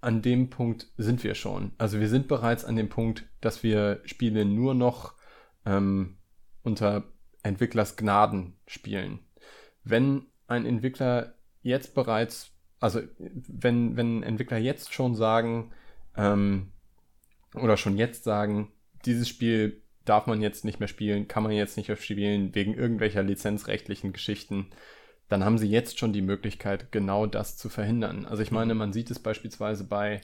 [0.02, 1.72] an dem Punkt sind wir schon.
[1.78, 5.14] Also wir sind bereits an dem Punkt, dass wir Spiele nur noch
[5.66, 6.18] ähm,
[6.62, 7.06] unter
[7.42, 9.20] Entwicklers Gnaden spielen.
[9.84, 12.53] Wenn ein Entwickler jetzt bereits
[12.84, 15.72] also wenn, wenn Entwickler jetzt schon sagen,
[16.18, 16.68] ähm,
[17.56, 18.74] oder schon jetzt sagen,
[19.06, 22.74] dieses Spiel darf man jetzt nicht mehr spielen, kann man jetzt nicht mehr spielen, wegen
[22.74, 24.68] irgendwelcher lizenzrechtlichen Geschichten,
[25.30, 28.26] dann haben sie jetzt schon die Möglichkeit, genau das zu verhindern.
[28.26, 28.56] Also ich mhm.
[28.56, 30.20] meine, man sieht es beispielsweise bei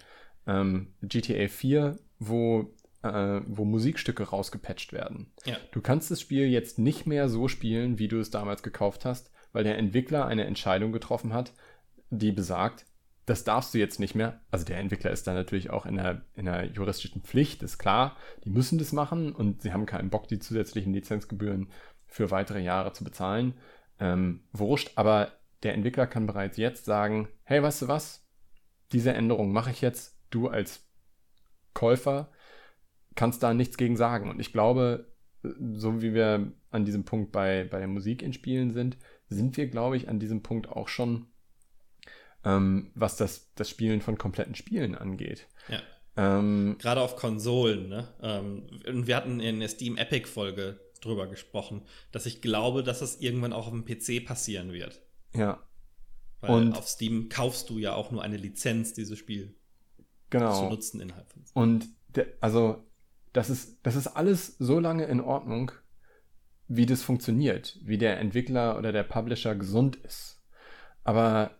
[0.45, 5.31] ähm, GTA 4, wo, äh, wo Musikstücke rausgepatcht werden.
[5.45, 5.55] Ja.
[5.71, 9.31] Du kannst das Spiel jetzt nicht mehr so spielen, wie du es damals gekauft hast,
[9.53, 11.53] weil der Entwickler eine Entscheidung getroffen hat,
[12.09, 12.85] die besagt,
[13.25, 14.41] das darfst du jetzt nicht mehr.
[14.49, 18.17] Also der Entwickler ist da natürlich auch in einer, in einer juristischen Pflicht, ist klar.
[18.43, 21.69] Die müssen das machen und sie haben keinen Bock, die zusätzlichen Lizenzgebühren
[22.07, 23.53] für weitere Jahre zu bezahlen.
[23.99, 25.31] Ähm, wurscht, aber
[25.61, 28.25] der Entwickler kann bereits jetzt sagen, hey, weißt du was?
[28.91, 30.17] Diese Änderung mache ich jetzt.
[30.31, 30.87] Du als
[31.73, 32.31] Käufer
[33.15, 34.29] kannst da nichts gegen sagen.
[34.29, 35.11] Und ich glaube,
[35.43, 38.97] so wie wir an diesem Punkt bei, bei der Musik in Spielen sind,
[39.27, 41.27] sind wir, glaube ich, an diesem Punkt auch schon,
[42.43, 45.47] ähm, was das, das Spielen von kompletten Spielen angeht.
[45.67, 45.81] Ja.
[46.17, 48.07] Ähm, Gerade auf Konsolen, ne?
[48.21, 53.21] Ähm, und wir hatten in der Steam Epic-Folge drüber gesprochen, dass ich glaube, dass das
[53.21, 55.01] irgendwann auch auf dem PC passieren wird.
[55.33, 55.61] ja,
[56.41, 59.55] Weil Und- auf Steam kaufst du ja auch nur eine Lizenz, dieses Spiel
[59.97, 60.69] zu genau.
[60.69, 62.83] nutzen innerhalb von Und der, also,
[63.33, 65.71] das ist, das ist alles so lange in Ordnung,
[66.67, 70.41] wie das funktioniert, wie der Entwickler oder der Publisher gesund ist.
[71.03, 71.51] Aber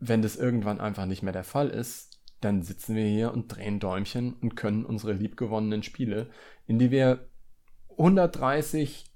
[0.00, 3.80] wenn das irgendwann einfach nicht mehr der Fall ist, dann sitzen wir hier und drehen
[3.80, 6.30] Däumchen und können unsere liebgewonnenen Spiele,
[6.66, 7.28] in die wir
[7.90, 9.06] 130,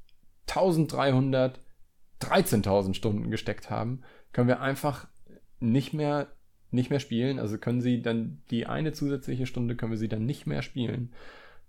[0.49, 1.61] 1300,
[2.21, 4.03] 13.000 Stunden gesteckt haben,
[4.33, 5.07] können wir einfach
[5.61, 6.29] nicht mehr
[6.73, 7.39] nicht mehr spielen.
[7.39, 11.13] Also können sie dann die eine zusätzliche Stunde können wir sie dann nicht mehr spielen,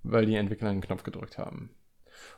[0.02, 1.72] weil die Entwickler einen Knopf gedrückt haben.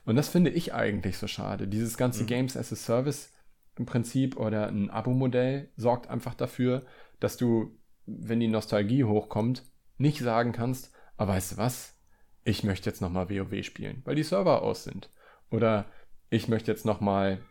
[0.03, 1.67] Und das finde ich eigentlich so schade.
[1.67, 2.27] Dieses ganze Mhm.
[2.27, 3.31] Games as a Service
[3.77, 6.85] im Prinzip oder ein Abo-Modell sorgt einfach dafür,
[7.19, 9.63] dass du, wenn die Nostalgie hochkommt,
[9.97, 11.97] nicht sagen kannst, aber weißt du was?
[12.43, 15.09] Ich möchte jetzt nochmal WoW spielen, weil die Server aus sind.
[15.49, 15.85] Oder
[16.29, 17.41] ich möchte jetzt nochmal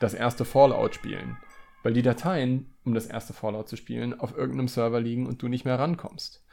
[0.00, 1.36] das erste Fallout spielen,
[1.82, 5.48] weil die Dateien, um das erste Fallout zu spielen, auf irgendeinem Server liegen und du
[5.48, 6.44] nicht mehr rankommst.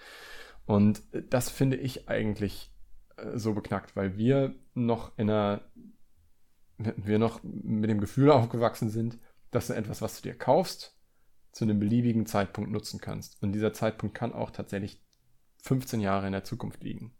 [0.66, 2.72] Und äh, das finde ich eigentlich
[3.18, 5.62] äh, so beknackt, weil wir noch in einer,
[6.78, 9.18] wir noch mit dem Gefühl aufgewachsen sind,
[9.52, 10.98] dass du etwas, was du dir kaufst,
[11.52, 13.42] zu einem beliebigen Zeitpunkt nutzen kannst.
[13.42, 15.02] Und dieser Zeitpunkt kann auch tatsächlich
[15.64, 17.16] 15 Jahre in der Zukunft liegen.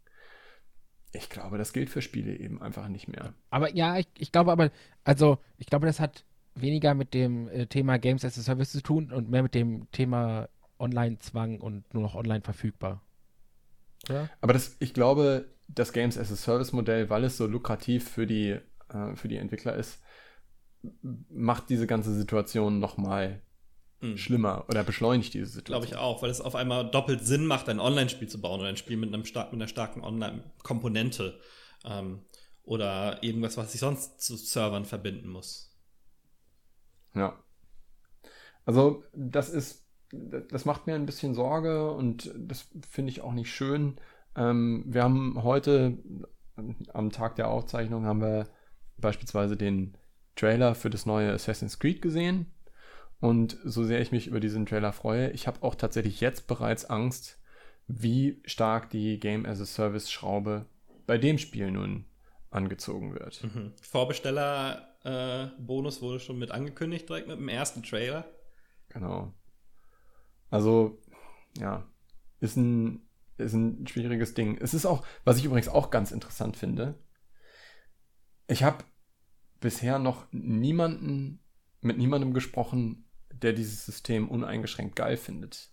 [1.12, 3.32] Ich glaube, das gilt für Spiele eben einfach nicht mehr.
[3.48, 4.70] Aber ja, ich, ich glaube aber,
[5.04, 8.82] also ich glaube, das hat weniger mit dem äh, Thema Games as a Service zu
[8.82, 10.48] tun und mehr mit dem Thema
[10.78, 13.02] Online-Zwang und nur noch online verfügbar.
[14.08, 14.28] Oder?
[14.40, 18.26] Aber das, ich glaube, das Games as a Service Modell, weil es so lukrativ für
[18.26, 20.00] die, äh, für die Entwickler ist,
[21.30, 23.42] macht diese ganze Situation nochmal
[24.00, 24.18] Mhm.
[24.18, 25.80] schlimmer oder beschleunigt diese Situation.
[25.80, 28.68] Glaube ich auch, weil es auf einmal doppelt Sinn macht, ein Online-Spiel zu bauen oder
[28.68, 31.38] ein Spiel mit, einem star mit einer starken Online-Komponente
[31.84, 32.22] ähm,
[32.62, 35.74] oder irgendwas, was sich sonst zu Servern verbinden muss.
[37.14, 37.38] Ja.
[38.66, 43.50] Also, das ist, das macht mir ein bisschen Sorge und das finde ich auch nicht
[43.54, 43.98] schön.
[44.34, 45.96] Ähm, wir haben heute,
[46.92, 48.48] am Tag der Aufzeichnung, haben wir
[48.98, 49.96] beispielsweise den
[50.34, 52.52] Trailer für das neue Assassin's Creed gesehen.
[53.20, 56.84] Und so sehr ich mich über diesen Trailer freue, ich habe auch tatsächlich jetzt bereits
[56.84, 57.40] Angst,
[57.86, 60.66] wie stark die Game as a Service Schraube
[61.06, 62.04] bei dem Spiel nun
[62.50, 63.44] angezogen wird.
[63.44, 63.72] Mhm.
[63.80, 68.26] Vorbesteller-Bonus wurde schon mit angekündigt, direkt mit dem ersten Trailer.
[68.88, 69.32] Genau.
[70.50, 71.00] Also,
[71.58, 71.86] ja,
[72.40, 73.00] ist ein,
[73.38, 74.58] ist ein schwieriges Ding.
[74.60, 76.98] Es ist auch, was ich übrigens auch ganz interessant finde,
[78.46, 78.84] ich habe
[79.60, 81.40] bisher noch niemanden,
[81.80, 85.70] mit niemandem gesprochen, der dieses System uneingeschränkt geil findet.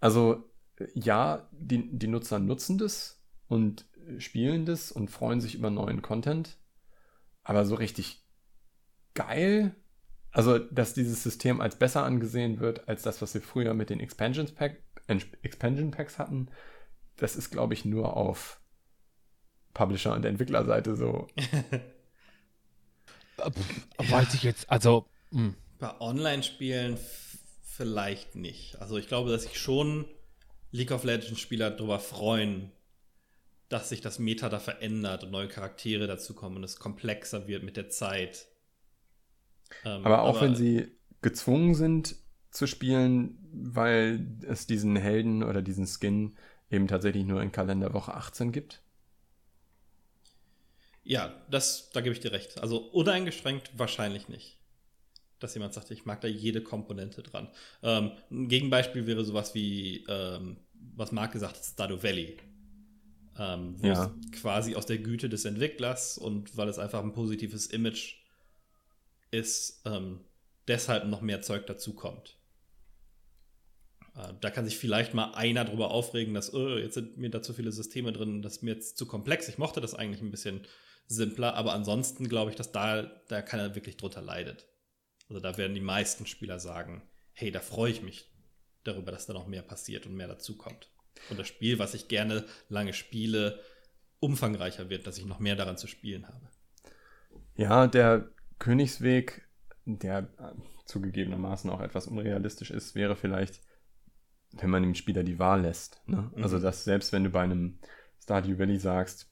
[0.00, 0.50] Also,
[0.94, 3.86] ja, die, die Nutzer nutzen das und
[4.18, 6.58] spielen das und freuen sich über neuen Content,
[7.42, 8.26] aber so richtig
[9.14, 9.74] geil
[10.34, 14.00] also, dass dieses System als besser angesehen wird als das, was wir früher mit den
[14.00, 14.82] Expansions Pack,
[15.42, 16.48] Expansion Packs hatten,
[17.14, 18.60] das ist, glaube ich, nur auf
[19.74, 21.26] Publisher- und Entwicklerseite so.
[23.98, 25.54] Weiß ich jetzt, also, hm.
[25.78, 26.96] Bei Online-Spielen
[27.62, 28.80] vielleicht nicht.
[28.80, 30.06] Also ich glaube, dass sich schon
[30.70, 32.70] League of Legends-Spieler darüber freuen,
[33.68, 37.76] dass sich das Meta da verändert und neue Charaktere dazukommen und es komplexer wird mit
[37.76, 38.46] der Zeit.
[39.84, 42.16] Ähm, Aber auch wenn sie gezwungen sind
[42.50, 46.36] zu spielen, weil es diesen Helden oder diesen Skin
[46.70, 48.83] eben tatsächlich nur in Kalenderwoche 18 gibt.
[51.04, 52.60] Ja, das, da gebe ich dir recht.
[52.60, 54.58] Also uneingeschränkt wahrscheinlich nicht.
[55.38, 57.48] Dass jemand sagt, ich mag da jede Komponente dran.
[57.82, 60.56] Ähm, ein Gegenbeispiel wäre sowas wie, ähm,
[60.96, 62.38] was Marc gesagt hat, Stardew Valley.
[63.38, 64.14] Ähm, wo Ja.
[64.32, 68.14] es quasi aus der Güte des Entwicklers und weil es einfach ein positives Image
[69.30, 70.20] ist, ähm,
[70.68, 72.38] deshalb noch mehr Zeug dazukommt.
[74.16, 77.42] Äh, da kann sich vielleicht mal einer drüber aufregen, dass oh, jetzt sind mir da
[77.42, 79.48] zu viele Systeme drin, das ist mir jetzt zu komplex.
[79.48, 80.60] Ich mochte das eigentlich ein bisschen
[81.06, 84.66] simpler, aber ansonsten glaube ich, dass da, da keiner wirklich drunter leidet.
[85.28, 87.02] Also da werden die meisten Spieler sagen,
[87.32, 88.30] hey, da freue ich mich
[88.84, 90.88] darüber, dass da noch mehr passiert und mehr dazukommt.
[91.30, 93.60] Und das Spiel, was ich gerne lange spiele,
[94.20, 96.48] umfangreicher wird, dass ich noch mehr daran zu spielen habe.
[97.56, 98.28] Ja, der
[98.58, 99.46] Königsweg,
[99.84, 100.52] der äh,
[100.86, 103.60] zugegebenermaßen auch etwas unrealistisch ist, wäre vielleicht,
[104.52, 106.02] wenn man dem Spieler die Wahl lässt.
[106.06, 106.30] Ne?
[106.34, 106.42] Mhm.
[106.42, 107.78] Also, dass selbst wenn du bei einem
[108.22, 109.30] Stardew Valley sagst,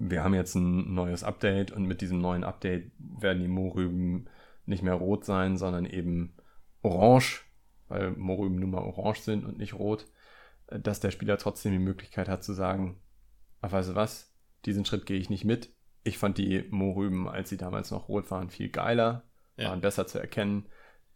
[0.00, 4.28] wir haben jetzt ein neues Update und mit diesem neuen Update werden die Mohrrüben
[4.64, 6.34] nicht mehr rot sein, sondern eben
[6.82, 7.42] orange,
[7.88, 10.06] weil Mohrrüben nun mal orange sind und nicht rot,
[10.68, 12.98] dass der Spieler trotzdem die Möglichkeit hat zu sagen,
[13.60, 14.34] ach weißt du was,
[14.64, 15.70] diesen Schritt gehe ich nicht mit.
[16.02, 19.24] Ich fand die Mohrrüben, als sie damals noch rot waren, viel geiler,
[19.58, 19.68] ja.
[19.68, 20.66] waren besser zu erkennen.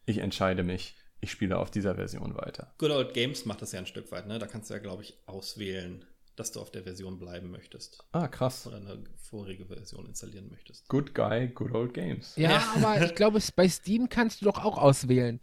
[0.04, 2.74] Ich entscheide mich, ich spiele auf dieser Version weiter.
[2.76, 4.38] Good Old Games macht das ja ein Stück weit, ne?
[4.38, 6.04] Da kannst du ja, glaube ich, auswählen,
[6.36, 8.04] dass du auf der Version bleiben möchtest.
[8.12, 8.66] Ah, krass.
[8.66, 10.88] Oder eine vorige Version installieren möchtest.
[10.88, 12.34] Good Guy, Good Old Games.
[12.36, 12.74] Ja, ja.
[12.76, 15.40] aber ich glaube, bei Steam kannst du doch auch auswählen.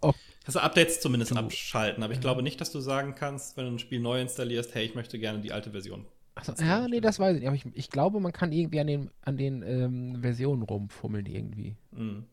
[0.00, 3.66] Ob Kannst du Updates zumindest abschalten, aber ich glaube nicht, dass du sagen kannst, wenn
[3.66, 6.06] du ein Spiel neu installierst, hey, ich möchte gerne die alte Version.
[6.34, 7.48] Achso, ja, nee, das weiß ich nicht.
[7.48, 11.76] Aber ich, ich glaube, man kann irgendwie an den, an den ähm, Versionen rumfummeln irgendwie.
[11.90, 12.24] Mhm.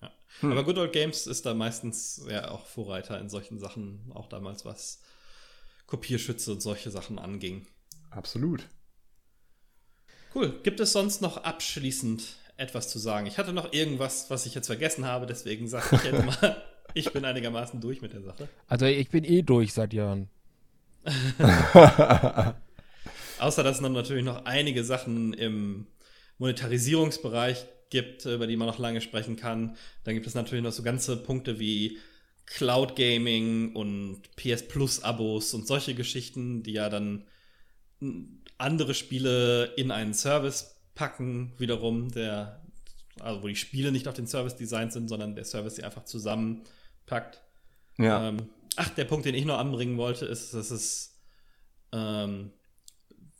[0.00, 0.10] Ja.
[0.40, 0.52] Hm.
[0.52, 4.64] Aber Good Old Games ist da meistens ja auch Vorreiter in solchen Sachen, auch damals
[4.64, 5.00] was
[5.86, 7.66] Kopierschütze und solche Sachen anging.
[8.10, 8.68] Absolut.
[10.34, 10.60] Cool.
[10.62, 13.26] Gibt es sonst noch abschließend etwas zu sagen?
[13.26, 16.62] Ich hatte noch irgendwas, was ich jetzt vergessen habe, deswegen sage ich jetzt mal,
[16.94, 18.48] ich bin einigermaßen durch mit der Sache.
[18.66, 20.30] Also ich bin eh durch seit Jahren.
[23.38, 25.86] Außer dass es dann natürlich noch einige Sachen im
[26.38, 29.76] Monetarisierungsbereich gibt, über die man noch lange sprechen kann.
[30.04, 31.98] Dann gibt es natürlich noch so ganze Punkte wie
[32.46, 37.26] Cloud Gaming und PS Plus Abos und solche Geschichten, die ja dann
[38.58, 42.62] andere Spiele in einen Service packen, wiederum, der,
[43.20, 46.04] also wo die Spiele nicht auf den Service designt sind, sondern der Service sie einfach
[46.04, 47.42] zusammenpackt.
[47.98, 48.28] Ja.
[48.28, 51.20] Ähm, ach, der Punkt, den ich noch anbringen wollte, ist, dass es,
[51.92, 52.52] ähm,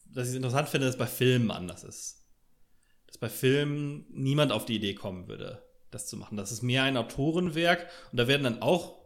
[0.07, 2.27] dass ich es interessant finde, dass es bei Filmen anders ist.
[3.07, 5.62] Dass bei Filmen niemand auf die Idee kommen würde,
[5.95, 6.37] das zu machen.
[6.37, 9.03] Das ist mehr ein Autorenwerk und da werden dann auch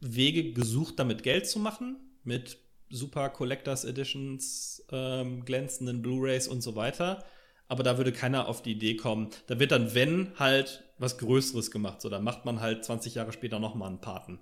[0.00, 2.58] Wege gesucht, damit Geld zu machen, mit
[2.90, 7.24] super Collectors Editions, ähm, glänzenden Blu-rays und so weiter.
[7.68, 9.30] Aber da würde keiner auf die Idee kommen.
[9.46, 12.02] Da wird dann, wenn, halt was Größeres gemacht.
[12.02, 14.40] So, dann macht man halt 20 Jahre später nochmal einen Paten.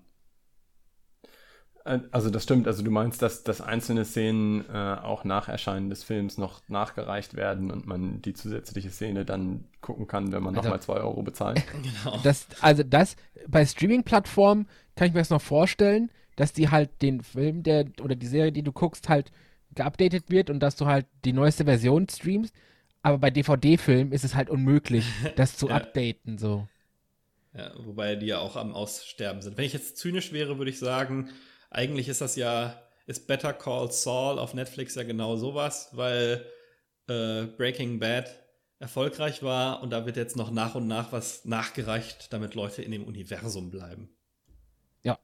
[1.84, 5.90] Äh, also das stimmt, also du meinst, dass, dass einzelne Szenen äh, auch nach Erscheinen
[5.90, 10.54] des Films noch nachgereicht werden und man die zusätzliche Szene dann gucken kann, wenn man
[10.54, 11.62] also, nochmal 2 Euro bezahlt.
[12.04, 12.18] Genau.
[12.22, 13.16] Das, also das,
[13.48, 14.66] bei Streaming-Plattformen
[14.96, 18.52] kann ich mir das noch vorstellen, dass die halt den Film, der oder die Serie,
[18.52, 19.30] die du guckst, halt
[19.74, 22.54] geupdatet wird und dass du halt die neueste Version streamst.
[23.02, 25.06] Aber bei DVD-Filmen ist es halt unmöglich,
[25.36, 25.76] das zu ja.
[25.76, 26.68] updaten, so.
[27.54, 29.56] Ja, wobei die ja auch am Aussterben sind.
[29.56, 31.30] Wenn ich jetzt zynisch wäre, würde ich sagen,
[31.70, 36.44] eigentlich ist das ja, ist Better Call Saul auf Netflix ja genau sowas, weil
[37.08, 38.30] äh, Breaking Bad
[38.80, 42.90] erfolgreich war und da wird jetzt noch nach und nach was nachgereicht, damit Leute in
[42.90, 44.08] dem Universum bleiben.
[45.02, 45.18] Ja.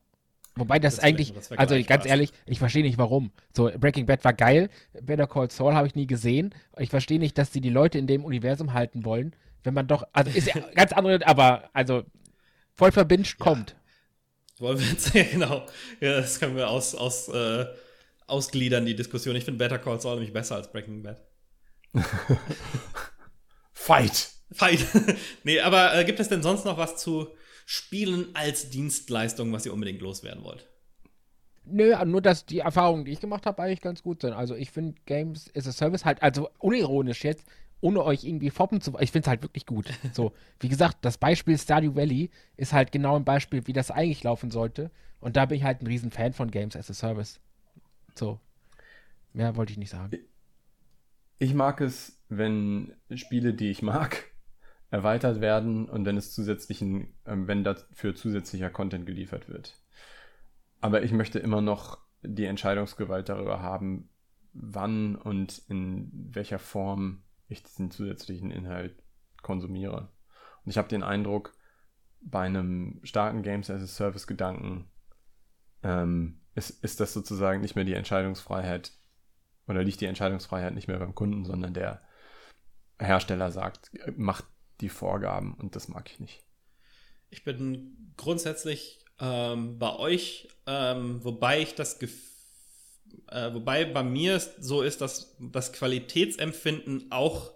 [0.54, 3.32] Wobei das, das eigentlich, also ganz ehrlich, ich verstehe nicht warum.
[3.54, 4.68] So, Breaking Bad war geil,
[5.00, 6.54] Better Call Saul habe ich nie gesehen.
[6.78, 9.34] Ich verstehe nicht, dass sie die Leute in dem Universum halten wollen,
[9.64, 12.04] wenn man doch, also ist ja ganz andere, aber also
[12.74, 13.74] voll verbindet kommt.
[14.58, 15.66] Wollen wir jetzt, ja, genau.
[16.00, 17.66] Ja, das können wir aus, aus, äh,
[18.26, 19.36] ausgliedern, die Diskussion.
[19.36, 21.22] Ich finde Better Call Saul nämlich besser als Breaking Bad.
[23.72, 24.30] Fight!
[24.52, 24.86] Fight!
[25.44, 27.28] nee, aber äh, gibt es denn sonst noch was zu
[27.64, 30.68] Spielen als Dienstleistung, was ihr unbedingt loswerden wollt?
[31.64, 34.32] Nö, nur dass die Erfahrungen, die ich gemacht habe, eigentlich ganz gut sind.
[34.32, 37.44] Also ich finde Games as a Service halt, also unironisch jetzt,
[37.80, 39.04] ohne euch irgendwie foppen zu wollen.
[39.04, 39.86] Ich finde es halt wirklich gut.
[40.12, 44.22] So, wie gesagt, das Beispiel Stardew Valley ist halt genau ein Beispiel, wie das eigentlich
[44.24, 44.90] laufen sollte.
[45.20, 47.40] Und da bin ich halt ein riesen Fan von Games as a Service.
[48.14, 48.40] So.
[49.32, 50.16] Mehr wollte ich nicht sagen.
[51.38, 54.24] Ich mag es, wenn Spiele, die ich mag,
[54.90, 59.76] erweitert werden und wenn es zusätzlichen, äh, wenn dafür zusätzlicher Content geliefert wird.
[60.80, 64.08] Aber ich möchte immer noch die Entscheidungsgewalt darüber haben,
[64.52, 69.02] wann und in welcher Form ich diesen zusätzlichen Inhalt
[69.42, 70.08] konsumiere.
[70.64, 71.54] Und ich habe den Eindruck,
[72.20, 74.90] bei einem starken Games as a Service Gedanken
[75.82, 78.92] ähm, ist, ist das sozusagen nicht mehr die Entscheidungsfreiheit
[79.68, 82.02] oder liegt die Entscheidungsfreiheit nicht mehr beim Kunden, sondern der
[82.98, 84.44] Hersteller sagt, macht
[84.80, 86.44] die Vorgaben und das mag ich nicht.
[87.30, 92.35] Ich bin grundsätzlich ähm, bei euch, ähm, wobei ich das Gefühl
[93.30, 97.52] äh, wobei bei mir so ist, dass das Qualitätsempfinden auch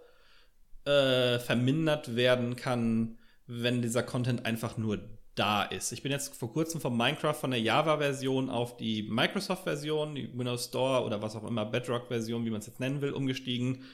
[0.85, 4.99] äh, vermindert werden kann, wenn dieser Content einfach nur
[5.35, 5.93] da ist.
[5.93, 10.67] Ich bin jetzt vor kurzem von Minecraft von der Java-Version auf die Microsoft-Version, die Windows
[10.67, 13.85] Store oder was auch immer, Bedrock-Version, wie man es jetzt nennen will, umgestiegen.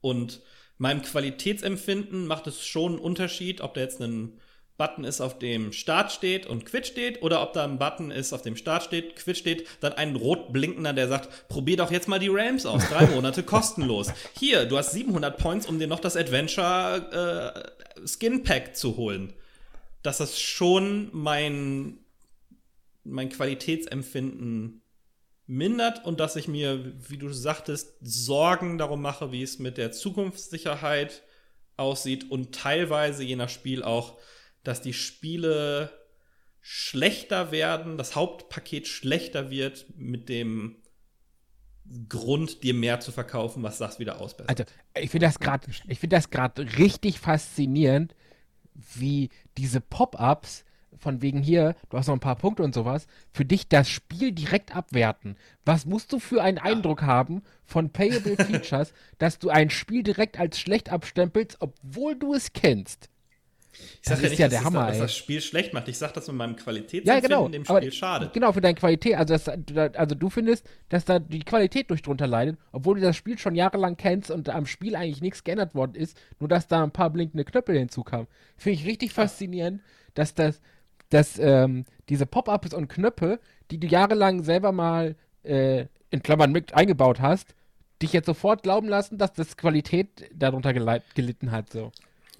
[0.00, 0.42] Und
[0.78, 4.38] meinem Qualitätsempfinden macht es schon einen Unterschied, ob da jetzt ein
[4.78, 8.32] Button ist, auf dem Start steht und Quit steht, oder ob da ein Button ist,
[8.32, 12.08] auf dem Start steht, Quit steht, dann ein rot blinkender, der sagt, probier doch jetzt
[12.08, 14.12] mal die Rams aus, drei Monate kostenlos.
[14.38, 19.32] Hier, du hast 700 Points, um dir noch das Adventure äh, Skin Pack zu holen.
[20.02, 21.98] Dass das schon mein,
[23.04, 24.82] mein Qualitätsempfinden
[25.46, 29.92] mindert und dass ich mir, wie du sagtest, Sorgen darum mache, wie es mit der
[29.92, 31.22] Zukunftssicherheit
[31.76, 34.18] aussieht und teilweise je nach Spiel auch
[34.62, 35.90] dass die Spiele
[36.60, 40.76] schlechter werden, das Hauptpaket schlechter wird mit dem
[42.08, 44.48] Grund, dir mehr zu verkaufen, was das wieder ausbessert.
[44.48, 44.64] Also,
[44.96, 45.66] ich finde das gerade,
[46.08, 48.14] das gerade richtig faszinierend,
[48.74, 50.64] wie diese Pop-ups
[50.98, 54.32] von wegen hier, du hast noch ein paar Punkte und sowas, für dich das Spiel
[54.32, 55.36] direkt abwerten.
[55.64, 56.64] Was musst du für einen ja.
[56.64, 62.34] Eindruck haben von Payable Features, dass du ein Spiel direkt als schlecht abstempelst, obwohl du
[62.34, 63.08] es kennst?
[63.72, 65.88] Ich sage ja nicht, ja dass, der Hammer, das, dass das Spiel schlecht macht.
[65.88, 67.48] Ich sage das mit meinem Qualitätsempfinden ja, genau.
[67.48, 68.30] dem Spiel aber, schade.
[68.32, 69.14] Genau, für deine Qualität.
[69.14, 69.48] Also, das,
[69.94, 73.54] also du findest, dass da die Qualität durch drunter leidet, obwohl du das Spiel schon
[73.54, 77.10] jahrelang kennst und am Spiel eigentlich nichts geändert worden ist, nur dass da ein paar
[77.10, 78.26] blinkende Knöpfe hinzukamen.
[78.56, 79.80] Finde ich richtig faszinierend,
[80.14, 80.60] dass das,
[81.08, 86.74] dass ähm, diese Pop-Ups und Knöpfe, die du jahrelang selber mal äh, in Klammern mit
[86.74, 87.54] eingebaut hast,
[88.02, 91.70] dich jetzt sofort glauben lassen, dass das Qualität darunter gelitten hat.
[91.70, 91.92] So.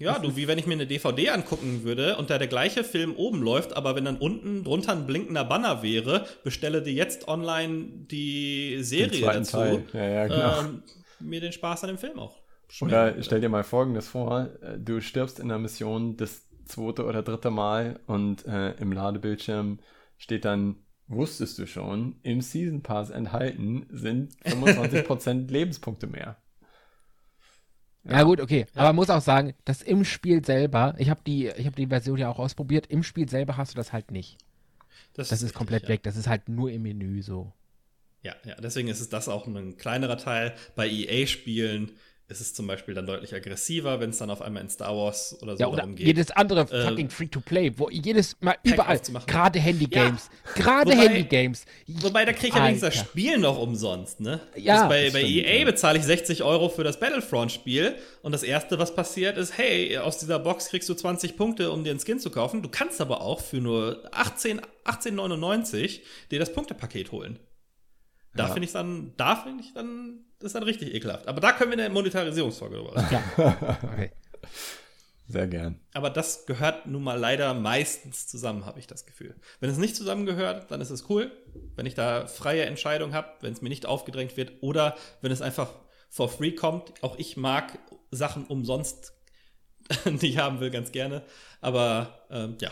[0.03, 3.15] Ja, du, wie wenn ich mir eine DVD angucken würde und da der gleiche Film
[3.15, 7.85] oben läuft, aber wenn dann unten drunter ein blinkender Banner wäre, bestelle dir jetzt online
[8.11, 9.57] die Serie dazu.
[9.57, 9.85] Teil.
[9.93, 10.59] Ja, ja, genau.
[10.59, 10.83] Ähm,
[11.19, 12.41] mir den Spaß an dem Film auch.
[12.81, 17.21] Oder stell dir mal folgendes vor: äh, Du stirbst in der Mission das zweite oder
[17.23, 19.79] dritte Mal und äh, im Ladebildschirm
[20.17, 20.77] steht dann
[21.07, 26.37] wusstest du schon, im Season Pass enthalten sind 25% Lebenspunkte mehr.
[28.05, 28.65] Ja, ja gut, okay.
[28.73, 28.81] Ja.
[28.81, 32.17] Aber man muss auch sagen, dass im Spiel selber, ich habe die, hab die Version
[32.17, 34.37] ja auch ausprobiert, im Spiel selber hast du das halt nicht.
[35.13, 36.03] Das, das ist, ist komplett richtig, weg.
[36.03, 37.53] Das ist halt nur im Menü so.
[38.23, 40.53] Ja, ja, deswegen ist es das auch ein kleinerer Teil.
[40.75, 41.91] Bei EA-Spielen
[42.33, 45.37] ist es zum Beispiel dann deutlich aggressiver, wenn es dann auf einmal in Star Wars
[45.41, 46.07] oder so ja, oder darum geht.
[46.07, 51.65] Jedes andere äh, fucking Free-to-Play, wo jedes Mal Pack überall, gerade Handy-Games, ja, gerade Handy-Games.
[51.87, 54.41] Wobei, da kriege ich allerdings das Spiel noch umsonst, ne?
[54.55, 54.87] Ja.
[54.87, 55.65] bei, bei stimmt, EA ja.
[55.65, 60.17] bezahle ich 60 Euro für das Battlefront-Spiel und das erste, was passiert, ist, hey, aus
[60.17, 62.61] dieser Box kriegst du 20 Punkte, um dir einen Skin zu kaufen.
[62.61, 65.99] Du kannst aber auch für nur 18, 18,99
[66.31, 67.39] dir das Punktepaket holen.
[68.35, 68.53] Da ja.
[68.53, 71.27] finde ich dann, da finde ich dann, das ist dann richtig ekelhaft.
[71.27, 73.23] Aber da können wir eine Monetarisierungsfolge drüber reden.
[73.37, 73.77] Ja.
[73.83, 74.11] okay.
[75.27, 75.79] Sehr gern.
[75.93, 79.35] Aber das gehört nun mal leider meistens zusammen, habe ich das Gefühl.
[79.59, 81.31] Wenn es nicht zusammengehört, dann ist es cool.
[81.75, 85.41] Wenn ich da freie Entscheidung habe, wenn es mir nicht aufgedrängt wird oder wenn es
[85.41, 85.73] einfach
[86.09, 86.93] for free kommt.
[87.01, 87.79] Auch ich mag
[88.11, 89.13] Sachen umsonst,
[90.05, 91.23] die ich haben will, ganz gerne.
[91.61, 92.69] Aber ähm, ja.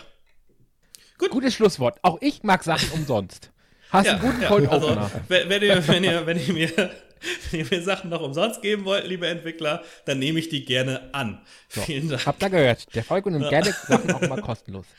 [1.17, 1.31] Gut.
[1.31, 1.99] Gutes Schlusswort.
[2.03, 3.50] Auch ich mag Sachen umsonst.
[3.91, 5.11] Hast ja, einen guten ja, Cold also, Opener.
[5.27, 6.69] Wenn, wenn, ihr, wenn, ihr, wenn, ihr mir,
[7.51, 11.13] wenn ihr mir Sachen noch umsonst geben wollt, liebe Entwickler, dann nehme ich die gerne
[11.13, 11.41] an.
[11.67, 12.25] So, Vielen Dank.
[12.25, 12.95] Habt ihr gehört?
[12.95, 13.49] Der Folge nimmt ja.
[13.49, 14.85] gerne Sachen auch mal kostenlos.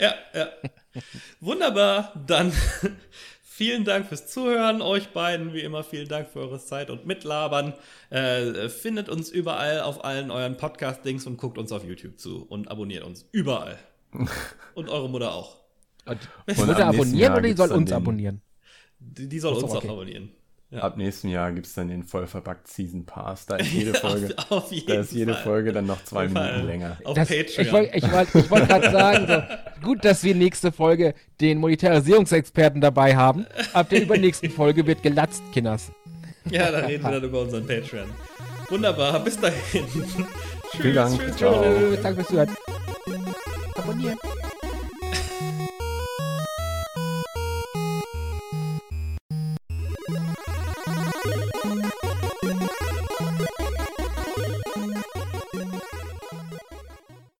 [0.00, 0.48] Ja, ja.
[1.40, 2.14] Wunderbar.
[2.26, 2.52] Dann
[3.42, 5.52] vielen Dank fürs Zuhören, euch beiden.
[5.52, 7.74] Wie immer, vielen Dank für eure Zeit und Mitlabern.
[8.08, 12.70] Äh, findet uns überall auf allen euren Podcast-Dings und guckt uns auf YouTube zu und
[12.70, 13.78] abonniert uns überall.
[14.74, 15.63] und eure Mutter auch.
[16.06, 18.42] Und Mutter abonnieren Jahr oder die soll uns den, abonnieren?
[18.98, 19.88] Die, die soll uns okay.
[19.88, 20.30] auch abonnieren.
[20.70, 20.80] Ja.
[20.80, 23.46] Ab nächstem Jahr gibt es dann den vollverpackt Season Pass.
[23.46, 26.66] Da ist jede Folge, auf, auf da ist jede Folge dann noch zwei Minuten Fall.
[26.66, 26.98] länger.
[27.04, 27.66] Auf das, Patreon.
[27.66, 31.58] Ich wollte ich wollt, ich wollt gerade sagen, so, gut, dass wir nächste Folge den
[31.58, 33.46] Monetarisierungsexperten dabei haben.
[33.72, 35.92] Ab der übernächsten Folge wird gelatzt, Kinders.
[36.50, 38.10] Ja, da reden wir dann über unseren Patreon.
[38.68, 39.86] Wunderbar, bis dahin.
[40.72, 41.18] Vielen Dank.
[41.18, 41.64] Tschüss, Ciao.
[42.02, 42.50] Danke fürs Zuhören.